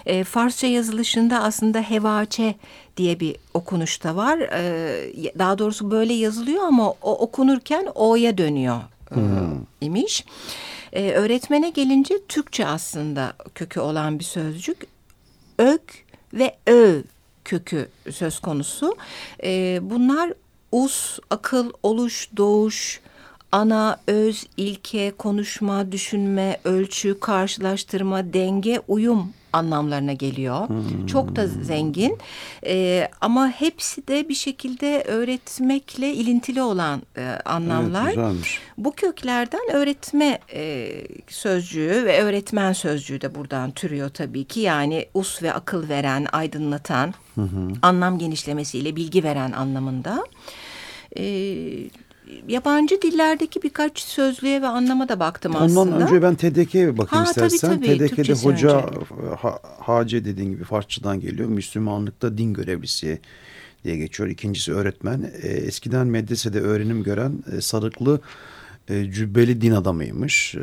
E, 0.05 0.23
Farsça 0.23 0.67
yazılışında 0.67 1.43
aslında 1.43 1.81
hevaçe 1.81 2.55
diye 2.97 3.19
bir 3.19 3.35
okunuş 3.53 4.03
da 4.03 4.15
var. 4.15 4.39
E, 4.39 5.39
daha 5.39 5.57
doğrusu 5.57 5.91
böyle 5.91 6.13
yazılıyor 6.13 6.63
ama 6.63 6.91
o 6.91 7.11
okunurken 7.19 7.87
o'ya 7.95 8.37
dönüyor 8.37 8.77
e, 9.11 9.15
hmm. 9.15 9.65
imiş. 9.81 10.25
E, 10.93 11.11
öğretmene 11.11 11.69
gelince 11.69 12.15
Türkçe 12.27 12.65
aslında 12.65 13.33
kökü 13.55 13.79
olan 13.79 14.19
bir 14.19 14.23
sözcük. 14.23 14.77
Ök 15.59 16.05
ve 16.33 16.57
ö 16.67 17.01
kökü 17.45 17.89
söz 18.11 18.39
konusu. 18.39 18.95
E, 19.43 19.79
bunlar 19.81 20.33
us, 20.71 21.19
akıl, 21.29 21.71
oluş, 21.83 22.29
doğuş, 22.37 23.01
ana, 23.53 23.97
öz, 24.07 24.45
ilke, 24.57 25.11
konuşma, 25.11 25.91
düşünme, 25.91 26.57
ölçü, 26.63 27.19
karşılaştırma, 27.19 28.33
denge, 28.33 28.81
uyum 28.87 29.33
anlamlarına 29.53 30.13
geliyor. 30.13 30.69
Hmm. 30.69 31.05
Çok 31.05 31.35
da 31.35 31.47
zengin 31.47 32.17
ee, 32.65 33.07
ama 33.21 33.47
hepsi 33.47 34.07
de 34.07 34.29
bir 34.29 34.33
şekilde 34.33 35.03
öğretmekle 35.07 36.13
ilintili 36.13 36.61
olan 36.61 37.01
e, 37.17 37.21
anlamlar. 37.45 38.03
Evet, 38.05 38.15
güzelmiş. 38.15 38.59
Bu 38.77 38.91
köklerden 38.91 39.71
öğretme 39.73 40.39
e, 40.53 40.89
sözcüğü 41.27 42.05
ve 42.05 42.23
öğretmen 42.23 42.73
sözcüğü 42.73 43.21
de 43.21 43.35
buradan 43.35 43.71
türüyor 43.71 44.09
tabii 44.09 44.43
ki. 44.43 44.59
Yani 44.59 45.05
us 45.13 45.43
ve 45.43 45.53
akıl 45.53 45.89
veren, 45.89 46.27
aydınlatan, 46.31 47.13
hı 47.35 47.41
hı. 47.41 47.67
anlam 47.81 48.19
genişlemesiyle 48.19 48.95
bilgi 48.95 49.23
veren 49.23 49.51
anlamında. 49.51 50.23
Ee, 51.17 51.89
yabancı 52.47 53.01
dillerdeki 53.01 53.63
birkaç 53.63 53.99
sözlüğe 53.99 54.61
ve 54.61 54.67
anlama 54.67 55.09
da 55.09 55.19
baktım 55.19 55.55
Ondan 55.55 55.65
aslında. 55.65 55.81
Ondan 55.81 56.01
önce 56.01 56.21
ben 56.21 56.35
TDK'ye 56.35 56.97
bakayım 56.97 57.25
ha, 57.25 57.31
istersen. 57.31 57.69
Tabii, 57.69 57.85
tabii, 57.85 57.97
TDK'de 57.97 58.15
Türkçesi 58.15 58.45
hoca 58.45 58.85
ha, 59.39 59.59
Hace 59.79 60.25
dediğin 60.25 60.51
gibi 60.51 60.63
Farsçadan 60.63 61.19
geliyor. 61.19 61.49
Müslümanlıkta 61.49 62.37
din 62.37 62.53
görevlisi 62.53 63.19
diye 63.83 63.97
geçiyor. 63.97 64.29
İkincisi 64.29 64.73
öğretmen. 64.73 65.31
E, 65.41 65.47
eskiden 65.47 66.07
medresede 66.07 66.61
öğrenim 66.61 67.03
gören 67.03 67.43
e, 67.57 67.61
sarıklı 67.61 68.21
e, 68.89 69.11
cübbeli 69.11 69.61
din 69.61 69.71
adamıymış. 69.71 70.55
E, 70.55 70.59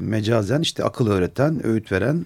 mecazen 0.00 0.60
işte 0.60 0.84
akıl 0.84 1.10
öğreten, 1.10 1.66
öğüt 1.66 1.92
veren 1.92 2.24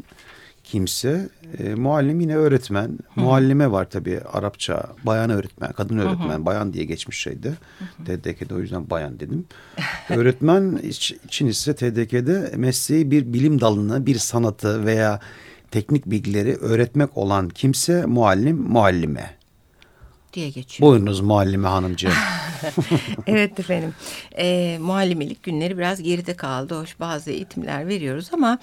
kimse. 0.65 1.29
E, 1.59 1.75
muallim 1.75 2.21
yine 2.21 2.37
öğretmen. 2.37 2.99
Hı. 3.15 3.21
Muallime 3.21 3.71
var 3.71 3.91
tabii 3.91 4.21
Arapça. 4.33 4.87
Bayan 5.05 5.31
öğretmen, 5.31 5.73
kadın 5.73 5.99
öğretmen, 5.99 6.29
hı 6.29 6.39
hı. 6.39 6.47
bayan 6.47 6.73
diye 6.73 6.85
geçmiş 6.85 7.21
şeydi. 7.21 7.53
TDK'de 8.05 8.55
o 8.55 8.59
yüzden 8.59 8.91
bayan 8.91 9.21
dedim. 9.21 9.45
öğretmen 10.11 10.81
için 11.27 11.47
ise 11.47 11.75
TDK'de 11.75 12.53
mesleği 12.57 13.11
bir 13.11 13.33
bilim 13.33 13.61
dalını, 13.61 14.07
bir 14.07 14.19
sanatı 14.19 14.87
veya 14.87 15.21
teknik 15.71 16.07
bilgileri 16.07 16.57
öğretmek 16.57 17.17
olan 17.17 17.49
kimse 17.49 18.07
muallim, 18.07 18.57
muallime 18.57 19.43
diye 20.33 20.51
geçiyor. 20.51 20.91
Buyurunuz 20.91 21.21
muallime 21.21 21.69
hanımcığım. 21.69 22.13
evet 23.27 23.61
efendim. 23.61 23.95
E, 24.39 24.79
muallimilik 24.81 25.43
günleri 25.43 25.79
biraz 25.79 26.03
geride 26.03 26.37
kaldı. 26.37 26.81
Hoş 26.81 27.01
bazı 27.01 27.31
eğitimler 27.31 27.89
veriyoruz 27.89 28.31
ama 28.33 28.59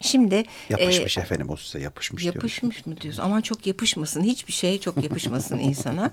Şimdi 0.00 0.44
yapışmış 0.68 1.18
e, 1.18 1.20
efendim 1.20 1.50
o 1.50 1.56
size 1.56 1.80
yapışmış 1.80 2.24
Yapışmış 2.24 2.62
diyoruz. 2.62 2.86
mı 2.86 3.00
diyorsun? 3.00 3.22
Ama 3.22 3.40
çok 3.40 3.66
yapışmasın. 3.66 4.22
Hiçbir 4.22 4.52
şey 4.52 4.80
çok 4.80 5.02
yapışmasın 5.04 5.58
insana. 5.68 6.10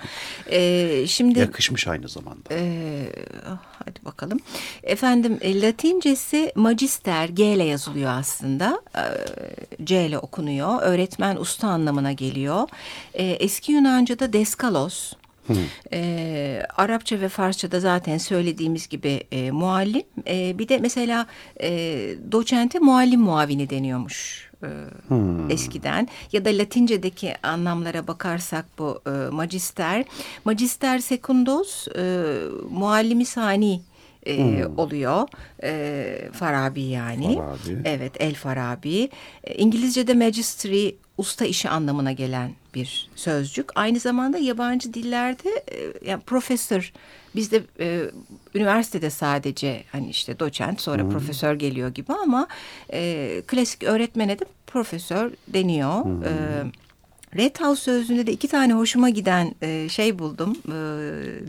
E, 0.52 1.08
şimdi 1.08 1.40
yakışmış 1.40 1.88
aynı 1.88 2.10
zamanda. 2.10 2.50
E, 2.52 3.10
hadi 3.80 4.06
bakalım. 4.06 4.40
Efendim 4.84 5.38
e, 5.42 5.62
Latincesi 5.62 6.52
magister 6.56 7.30
G 7.30 7.54
ile 7.54 7.64
yazılıyor 7.64 8.12
aslında. 8.12 8.82
E, 8.96 9.04
C 9.86 10.06
ile 10.06 10.20
okunuyor. 10.20 10.82
Öğretmen 10.82 11.36
usta 11.36 11.68
anlamına 11.68 12.12
geliyor. 12.12 12.70
E, 13.14 13.26
eski 13.26 13.72
Yunanca'da 13.72 14.34
deskalos 14.34 15.14
e, 15.94 16.64
Arapça 16.78 17.22
ve 17.22 17.30
Farsça'da 17.30 17.80
zaten 17.80 18.18
söylediğimiz 18.18 18.88
gibi 18.88 19.24
e, 19.32 19.52
muallim. 19.52 20.04
E, 20.28 20.60
bir 20.60 20.68
de 20.68 20.78
mesela 20.78 21.28
e, 21.62 21.70
doçente 22.32 22.80
muallim 22.80 23.22
muavini 23.22 23.70
deniyormuş. 23.70 24.48
E, 24.64 24.68
hmm. 25.08 25.52
eskiden 25.52 26.08
ya 26.32 26.46
da 26.46 26.50
Latince'deki 26.50 27.34
anlamlara 27.44 28.08
bakarsak 28.08 28.66
bu 28.78 29.02
e, 29.08 29.10
magister 29.10 30.06
magister 30.46 31.00
secundus 31.00 31.88
e, 31.88 32.24
muallimi 32.70 33.26
sani 33.26 33.82
e, 34.26 34.38
hmm. 34.38 34.80
oluyor. 34.80 35.28
E, 35.64 36.30
Farabi 36.34 36.82
yani. 36.82 37.36
Farabi. 37.36 37.82
Evet 37.86 38.12
El 38.20 38.34
Farabi. 38.36 39.10
E, 39.44 39.56
İngilizce'de 39.56 40.14
magistry 40.14 40.96
usta 41.18 41.46
işi 41.46 41.70
anlamına 41.70 42.12
gelen 42.12 42.52
bir 42.76 43.10
sözcük. 43.16 43.70
Aynı 43.76 44.00
zamanda 44.00 44.38
yabancı 44.38 44.94
dillerde 44.94 45.50
e, 45.72 46.10
yani 46.10 46.22
profesör 46.22 46.94
bizde 47.36 47.64
e, 47.80 48.02
üniversitede 48.56 49.10
sadece 49.10 49.84
hani 49.92 50.10
işte 50.10 50.40
doçent 50.40 50.82
sonra 50.82 51.04
hmm. 51.04 51.10
profesör 51.10 51.56
geliyor 51.56 51.90
gibi 51.90 52.14
ama 52.14 52.48
e, 52.94 53.42
klasik 53.48 53.84
öğretmene 53.84 54.40
de 54.40 54.46
profesör 54.68 55.32
deniyor. 55.48 56.04
Hmm. 56.04 56.24
E, 56.24 56.64
Red 57.36 57.60
House 57.60 57.82
sözlüğünde 57.82 58.28
de 58.28 58.32
iki 58.32 58.48
tane 58.48 58.74
hoşuma 58.74 59.10
giden 59.10 59.56
e, 59.62 59.90
şey 59.90 60.20
buldum. 60.20 60.58
E, 60.68 60.74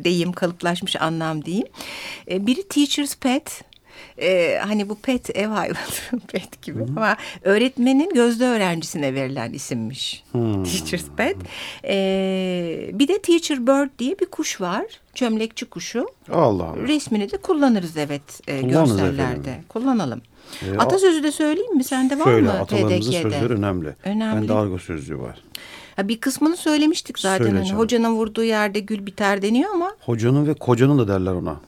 deyim, 0.05 0.33
kalıplaşmış 0.33 0.97
anlam 0.97 1.45
diyeyim. 1.45 1.67
E, 2.31 2.47
biri 2.47 2.69
teacher's 2.69 3.17
pet. 3.17 3.63
Ee, 4.19 4.59
hani 4.63 4.89
bu 4.89 4.95
pet 4.95 5.37
ev 5.37 5.47
hayvanı 5.47 5.77
pet 6.29 6.63
gibi 6.63 6.87
hmm. 6.87 6.99
ama 6.99 7.17
öğretmenin 7.43 8.15
gözde 8.15 8.45
öğrencisine 8.45 9.15
verilen 9.15 9.53
isimmiş. 9.53 10.25
Hmm. 10.33 10.65
Teacher's 10.65 11.05
pet. 11.17 11.37
Ee, 11.85 12.91
bir 12.93 13.09
de 13.09 13.23
teacher 13.23 13.67
bird 13.67 13.99
diye 13.99 14.19
bir 14.19 14.27
kuş 14.27 14.61
var. 14.61 14.85
Çömlekçi 15.15 15.67
kuşu. 15.67 16.07
Allah 16.33 16.65
Allah. 16.65 16.77
Resmini 16.77 17.31
de 17.31 17.37
kullanırız 17.37 17.97
evet 17.97 18.49
e, 18.49 18.61
görsellerde. 18.63 19.23
Efendim. 19.23 19.65
Kullanalım. 19.69 20.23
E, 20.63 20.79
Atasözü 20.79 21.23
de 21.23 21.33
söyleyeyim 21.33 21.77
mi? 21.77 21.85
Sende 21.85 22.19
var 22.19 22.25
söyle, 22.25 22.41
mı? 22.41 22.49
Söyle 22.49 22.63
atalarımızın 22.63 23.13
sözleri 23.13 23.53
önemli. 23.53 23.95
Önemli. 24.05 24.41
Bende 24.41 24.53
argo 24.53 24.79
sözlüğü 24.79 25.19
var. 25.19 25.43
Ha, 25.97 26.09
bir 26.09 26.21
kısmını 26.21 26.57
söylemiştik 26.57 27.19
zaten. 27.19 27.57
Hani, 27.57 27.73
hocanın 27.73 28.15
vurduğu 28.15 28.45
yerde 28.45 28.81
gül 28.81 29.07
biter 29.07 29.43
deniyor 29.43 29.71
ama. 29.75 29.97
Hocanın 30.01 30.47
ve 30.47 30.55
kocanın 30.55 30.99
da 30.99 31.09
derler 31.09 31.33
ona. 31.33 31.61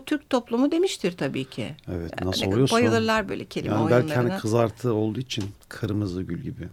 Türk 0.00 0.30
toplumu 0.30 0.72
demiştir 0.72 1.16
tabii 1.16 1.44
ki. 1.44 1.74
Evet 1.88 2.24
nasıl 2.24 2.42
yani, 2.42 2.54
oluyorsa. 2.54 2.76
Bayılırlar 2.76 3.28
böyle 3.28 3.44
kelime 3.44 3.74
yani 3.74 3.84
oyunlarına. 3.84 4.08
Belki 4.08 4.28
hani 4.28 4.40
kızartı 4.40 4.94
olduğu 4.94 5.20
için 5.20 5.44
kırmızı 5.68 6.22
gül 6.22 6.42
gibi. 6.42 6.68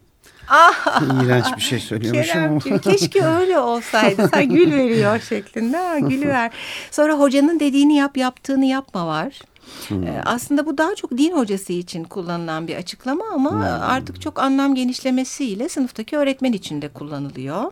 Ah, 0.50 1.02
İğrenç 1.24 1.46
bir 1.58 1.62
şey 1.62 1.80
söylüyormuşum 1.80 2.44
ama. 2.44 2.80
Keşke 2.80 3.26
öyle 3.26 3.60
olsaydı. 3.60 4.30
Sen 4.34 4.50
gül 4.50 4.72
veriyor 4.72 5.20
şeklinde. 5.20 5.78
Ha, 5.78 6.00
gülü 6.00 6.28
ver. 6.28 6.52
Sonra 6.92 7.14
hocanın 7.14 7.60
dediğini 7.60 7.96
yap 7.96 8.18
yaptığını 8.18 8.66
yapma 8.66 9.08
var. 9.08 9.42
Hmm. 9.88 10.06
Aslında 10.26 10.66
bu 10.66 10.78
daha 10.78 10.96
çok 10.96 11.12
din 11.12 11.38
hocası 11.38 11.74
için 11.74 12.04
kullanılan 12.04 12.68
bir 12.68 12.76
açıklama 12.76 13.26
ama 13.34 13.52
hmm. 13.52 13.62
artık 13.64 14.22
çok 14.22 14.40
anlam 14.40 14.76
genişlemesiyle 14.76 15.70
sınıftaki 15.70 16.18
öğretmen 16.18 16.54
için 16.54 16.82
de 16.82 16.88
kullanılıyor. 16.88 17.72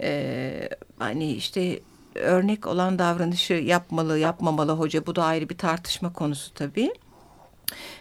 E, 0.00 0.68
hani 0.98 1.32
işte 1.32 1.80
örnek 2.14 2.66
olan 2.66 2.98
davranışı 2.98 3.52
yapmalı, 3.54 4.18
yapmamalı 4.18 4.72
hoca 4.72 5.06
bu 5.06 5.16
da 5.16 5.24
ayrı 5.24 5.48
bir 5.48 5.58
tartışma 5.58 6.12
konusu 6.12 6.54
tabii. 6.54 6.92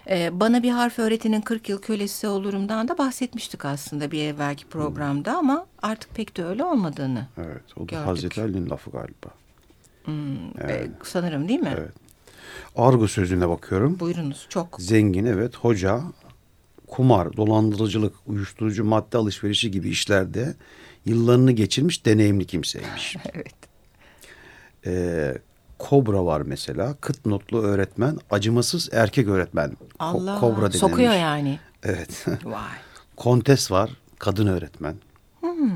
Ee, 0.10 0.40
bana 0.40 0.64
bir 0.64 0.72
harf 0.72 1.00
öğretinin 1.00 1.42
40 1.42 1.70
yıl 1.70 1.82
kölesi 1.82 2.28
olurumdan 2.28 2.88
da 2.88 2.98
bahsetmiştik 2.98 3.66
aslında 3.66 4.12
bir 4.12 4.24
evvelki 4.24 4.66
programda 4.68 5.32
hmm. 5.32 5.40
ama 5.40 5.66
artık 5.82 6.16
pek 6.16 6.38
de 6.38 6.46
öyle 6.46 6.64
olmadığını 6.64 7.28
Evet 7.38 7.64
o 7.76 7.80
da 7.80 7.86
gördük. 7.86 8.08
Hazreti 8.08 8.42
Ali'nin 8.42 8.70
lafı 8.70 8.92
galiba. 8.92 9.28
Hmm, 10.06 10.60
evet. 10.62 10.90
Sanırım 11.04 11.48
değil 11.48 11.60
mi? 11.60 11.74
Evet. 11.78 11.92
Argo 12.76 13.08
sözüne 13.08 13.50
bakıyorum. 13.50 14.00
Buyurunuz 14.00 14.46
çok. 14.50 14.82
Zengin 14.82 15.26
evet 15.26 15.56
hoca 15.56 16.02
kumar, 16.88 17.38
dolandırıcılık, 17.38 18.16
uyuşturucu 18.28 18.84
madde 18.84 19.18
alışverişi 19.18 19.72
gibi 19.72 19.90
işlerde 19.90 20.56
yıllarını 21.06 21.52
geçirmiş 21.52 22.06
deneyimli 22.06 22.46
kimseymiş. 22.46 23.16
evet. 23.34 23.69
Ee, 24.86 25.38
Kobra 25.80 26.26
var 26.26 26.42
mesela. 26.42 26.94
Kıt 27.02 27.26
notlu 27.26 27.62
öğretmen, 27.62 28.18
acımasız 28.32 28.90
erkek 28.94 29.28
öğretmen. 29.28 29.78
Allah, 30.00 30.40
Ko 30.40 30.40
Kobra 30.40 30.62
denilmiş. 30.62 30.78
sokuyor 30.78 31.14
yani. 31.14 31.60
Evet. 31.84 32.26
Vay. 32.46 32.78
Kontes 33.16 33.72
var, 33.72 33.92
kadın 34.20 34.48
öğretmen. 34.48 34.96
Hmm. 35.40 35.72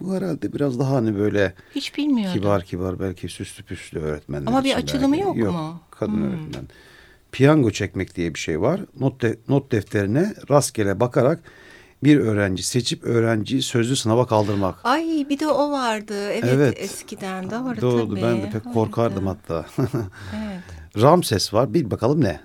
Bu 0.00 0.14
herhalde 0.14 0.52
biraz 0.52 0.78
daha 0.78 0.94
hani 0.94 1.18
böyle 1.18 1.54
Hiç 1.74 1.96
bilmiyordum. 1.96 2.40
kibar 2.40 2.64
kibar 2.64 3.00
belki 3.00 3.28
süslü 3.28 3.64
püslü 3.64 4.00
öğretmenler 4.00 4.46
Ama 4.46 4.64
bir 4.64 4.74
açılımı 4.74 5.12
belki. 5.14 5.26
yok, 5.26 5.36
yok 5.36 5.52
mu? 5.52 5.80
Kadın 5.90 6.12
hmm. 6.12 6.28
öğretmen. 6.28 6.64
Piyango 7.32 7.70
çekmek 7.70 8.16
diye 8.16 8.34
bir 8.34 8.38
şey 8.38 8.60
var. 8.60 8.80
Not, 9.00 9.22
de, 9.22 9.36
not 9.48 9.72
defterine 9.72 10.34
rastgele 10.50 11.00
bakarak 11.00 11.40
bir 12.04 12.18
öğrenci 12.20 12.62
seçip 12.62 13.04
öğrenciyi 13.04 13.62
sözlü 13.62 13.96
sınava 13.96 14.26
kaldırmak. 14.26 14.74
Ay 14.84 15.26
bir 15.28 15.38
de 15.38 15.46
o 15.46 15.72
vardı. 15.72 16.30
Evet, 16.30 16.44
evet. 16.44 16.76
eskiden 16.80 17.50
doğru, 17.50 17.80
doğru 17.80 18.08
tabii. 18.08 18.22
Ben 18.22 18.42
de 18.42 18.50
pek 18.50 18.74
korkardım 18.74 19.26
hatta. 19.26 19.66
evet. 20.36 20.62
Ramses 21.02 21.54
var. 21.54 21.74
Bir 21.74 21.90
bakalım 21.90 22.24
ne? 22.24 22.40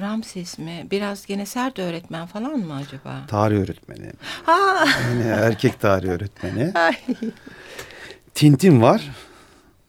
Ramses 0.00 0.58
mi? 0.58 0.86
Biraz 0.90 1.26
gene 1.26 1.46
sert 1.46 1.78
öğretmen 1.78 2.26
falan 2.26 2.58
mı 2.58 2.74
acaba? 2.74 3.26
Tarih 3.28 3.56
öğretmeni. 3.56 4.12
Ha. 4.22 4.84
Yani 5.04 5.22
erkek 5.22 5.80
tarih 5.80 6.08
öğretmeni. 6.08 6.72
Ay. 6.78 6.96
Tintin 8.34 8.82
var. 8.82 9.10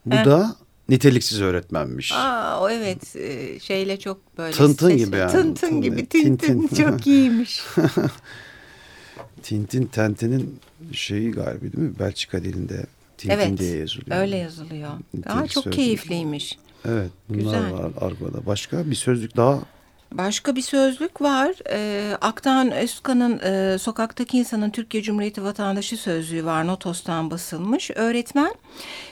Bu 0.05 0.15
He. 0.15 0.25
da 0.25 0.55
niteliksiz 0.89 1.41
öğretmenmiş. 1.41 2.12
Aa, 2.12 2.62
o 2.62 2.69
evet 2.69 3.15
e, 3.15 3.60
şeyle 3.60 3.99
çok 3.99 4.38
böyle 4.38 4.51
Tıntın 4.51 4.89
sesli. 4.89 5.05
gibi 5.05 5.17
yani. 5.17 5.31
Tıntın 5.31 5.81
gibi 5.81 6.05
tintin, 6.05 6.38
tintin. 6.38 6.84
çok 6.84 7.08
iyiymiş. 7.08 7.63
Tintin 9.43 9.86
Tenten'in 9.86 10.60
şeyi 10.91 11.32
galiba 11.32 11.62
değil 11.62 11.78
mi? 11.78 12.00
Belçika 12.00 12.43
dilinde 12.43 12.86
Tintin 13.17 13.36
evet, 13.36 13.60
diye 13.60 13.78
yazılıyor. 13.78 14.17
öyle 14.17 14.38
yazılıyor. 14.38 14.89
Aa, 15.26 15.48
çok 15.48 15.74
keyifliymiş. 15.74 16.58
Evet 16.86 17.10
bunlar 17.30 17.39
Güzel. 17.39 17.74
var 17.74 17.91
Argo'da. 18.02 18.45
Başka 18.45 18.89
bir 18.89 18.95
sözlük 18.95 19.38
daha 19.38 19.60
Başka 20.11 20.55
bir 20.55 20.61
sözlük 20.61 21.21
var. 21.21 21.55
E, 21.71 22.11
Aktan 22.21 22.71
Özkan'ın 22.71 23.39
e, 23.39 23.77
Sokaktaki 23.77 24.37
İnsanın 24.37 24.69
Türkiye 24.69 25.03
Cumhuriyeti 25.03 25.43
Vatandaşı 25.43 25.97
sözlüğü 25.97 26.45
var. 26.45 26.67
Notos'tan 26.67 27.31
basılmış. 27.31 27.91
Öğretmen 27.95 28.55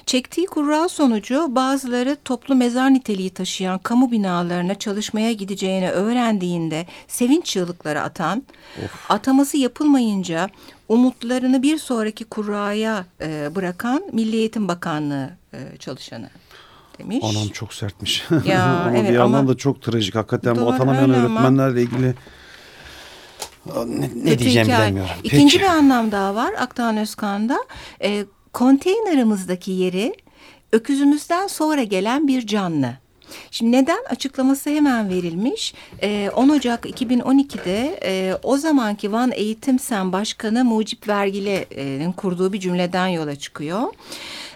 çektiği 0.05 0.45
kurra 0.47 0.89
sonucu 0.89 1.55
bazıları 1.55 2.17
toplu 2.25 2.55
mezar 2.55 2.93
niteliği 2.93 3.29
taşıyan 3.29 3.79
kamu 3.79 4.11
binalarına 4.11 4.75
çalışmaya 4.75 5.33
gideceğini 5.33 5.89
öğrendiğinde 5.89 6.85
sevinç 7.07 7.45
çığlıkları 7.45 8.01
atan, 8.01 8.43
of. 8.85 9.11
ataması 9.11 9.57
yapılmayınca 9.57 10.49
umutlarını 10.89 11.63
bir 11.63 11.77
sonraki 11.77 12.25
kurraya 12.25 13.05
e, 13.21 13.55
bırakan 13.55 14.03
Milli 14.11 14.35
Eğitim 14.35 14.67
Bakanlığı 14.67 15.29
e, 15.53 15.77
çalışanı 15.79 16.29
demiş. 16.99 17.23
Anam 17.23 17.47
çok 17.47 17.73
sertmiş. 17.73 18.23
Ya, 18.45 18.63
ama 18.85 18.97
evet, 18.97 19.09
bir 19.09 19.15
yandan 19.15 19.39
ama... 19.39 19.49
da 19.49 19.57
çok 19.57 19.81
trajik. 19.81 20.15
Hakikaten 20.15 20.55
Doğru, 20.55 20.65
bu 20.65 20.71
atanamayan 20.73 21.09
öğretmenlerle 21.09 21.71
ama... 21.71 21.79
ilgili 21.79 22.15
ne, 23.65 24.09
ne 24.15 24.39
diyeceğim 24.39 24.67
hikaye. 24.67 24.83
bilemiyorum. 24.83 25.15
İkinci 25.23 25.57
Peki. 25.57 25.63
bir 25.63 25.77
anlam 25.77 26.11
daha 26.11 26.35
var 26.35 26.53
Aktan 26.59 26.97
Özkan'da. 26.97 27.59
E, 28.03 28.25
konteynerimizdeki 28.53 29.71
yeri 29.71 30.13
öküzümüzden 30.71 31.47
sonra 31.47 31.83
gelen 31.83 32.27
bir 32.27 32.47
canlı. 32.47 32.93
Şimdi 33.51 33.71
neden 33.71 33.99
açıklaması 34.09 34.69
hemen 34.69 35.09
verilmiş. 35.09 35.73
E, 36.01 36.29
10 36.35 36.49
Ocak 36.49 36.85
2012'de 36.85 37.99
e, 38.03 38.37
o 38.43 38.57
zamanki 38.57 39.11
Van 39.11 39.31
Eğitim 39.31 39.79
Sen 39.79 40.11
Başkanı 40.11 40.65
Mucip 40.65 41.07
Vergili'nin 41.07 42.11
kurduğu 42.11 42.53
bir 42.53 42.59
cümleden 42.59 43.07
yola 43.07 43.35
çıkıyor. 43.35 43.81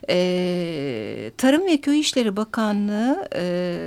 E, 0.09 1.31
Tarım 1.37 1.65
ve 1.65 1.77
Köy 1.77 1.99
İşleri 1.99 2.35
Bakanlığı 2.35 3.27
e, 3.35 3.77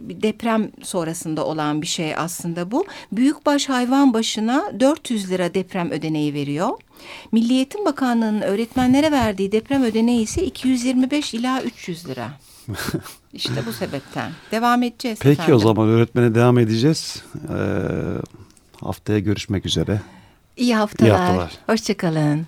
bir 0.00 0.22
deprem 0.22 0.70
sonrasında 0.82 1.46
olan 1.46 1.82
bir 1.82 1.86
şey 1.86 2.16
aslında 2.16 2.70
bu. 2.70 2.86
Büyükbaş 3.12 3.68
hayvan 3.68 4.14
başına 4.14 4.72
400 4.80 5.30
lira 5.30 5.54
deprem 5.54 5.90
ödeneği 5.90 6.34
veriyor. 6.34 6.70
Milli 7.32 7.52
Eğitim 7.52 7.84
Bakanlığı'nın 7.84 8.40
öğretmenlere 8.40 9.12
verdiği 9.12 9.52
deprem 9.52 9.82
ödeneği 9.82 10.22
ise 10.22 10.42
225 10.42 11.34
ila 11.34 11.62
300 11.62 12.08
lira. 12.08 12.30
İşte 13.32 13.66
bu 13.66 13.72
sebepten. 13.72 14.32
Devam 14.52 14.82
edeceğiz. 14.82 15.18
Peki 15.22 15.32
efendim. 15.32 15.54
o 15.54 15.58
zaman 15.58 15.88
öğretmene 15.88 16.34
devam 16.34 16.58
edeceğiz. 16.58 17.22
Ee, 17.34 17.56
haftaya 18.80 19.18
görüşmek 19.18 19.66
üzere. 19.66 20.00
İyi 20.56 20.76
haftalar. 20.76 21.08
İyi 21.08 21.12
haftalar. 21.12 21.52
Hoşçakalın. 21.66 22.46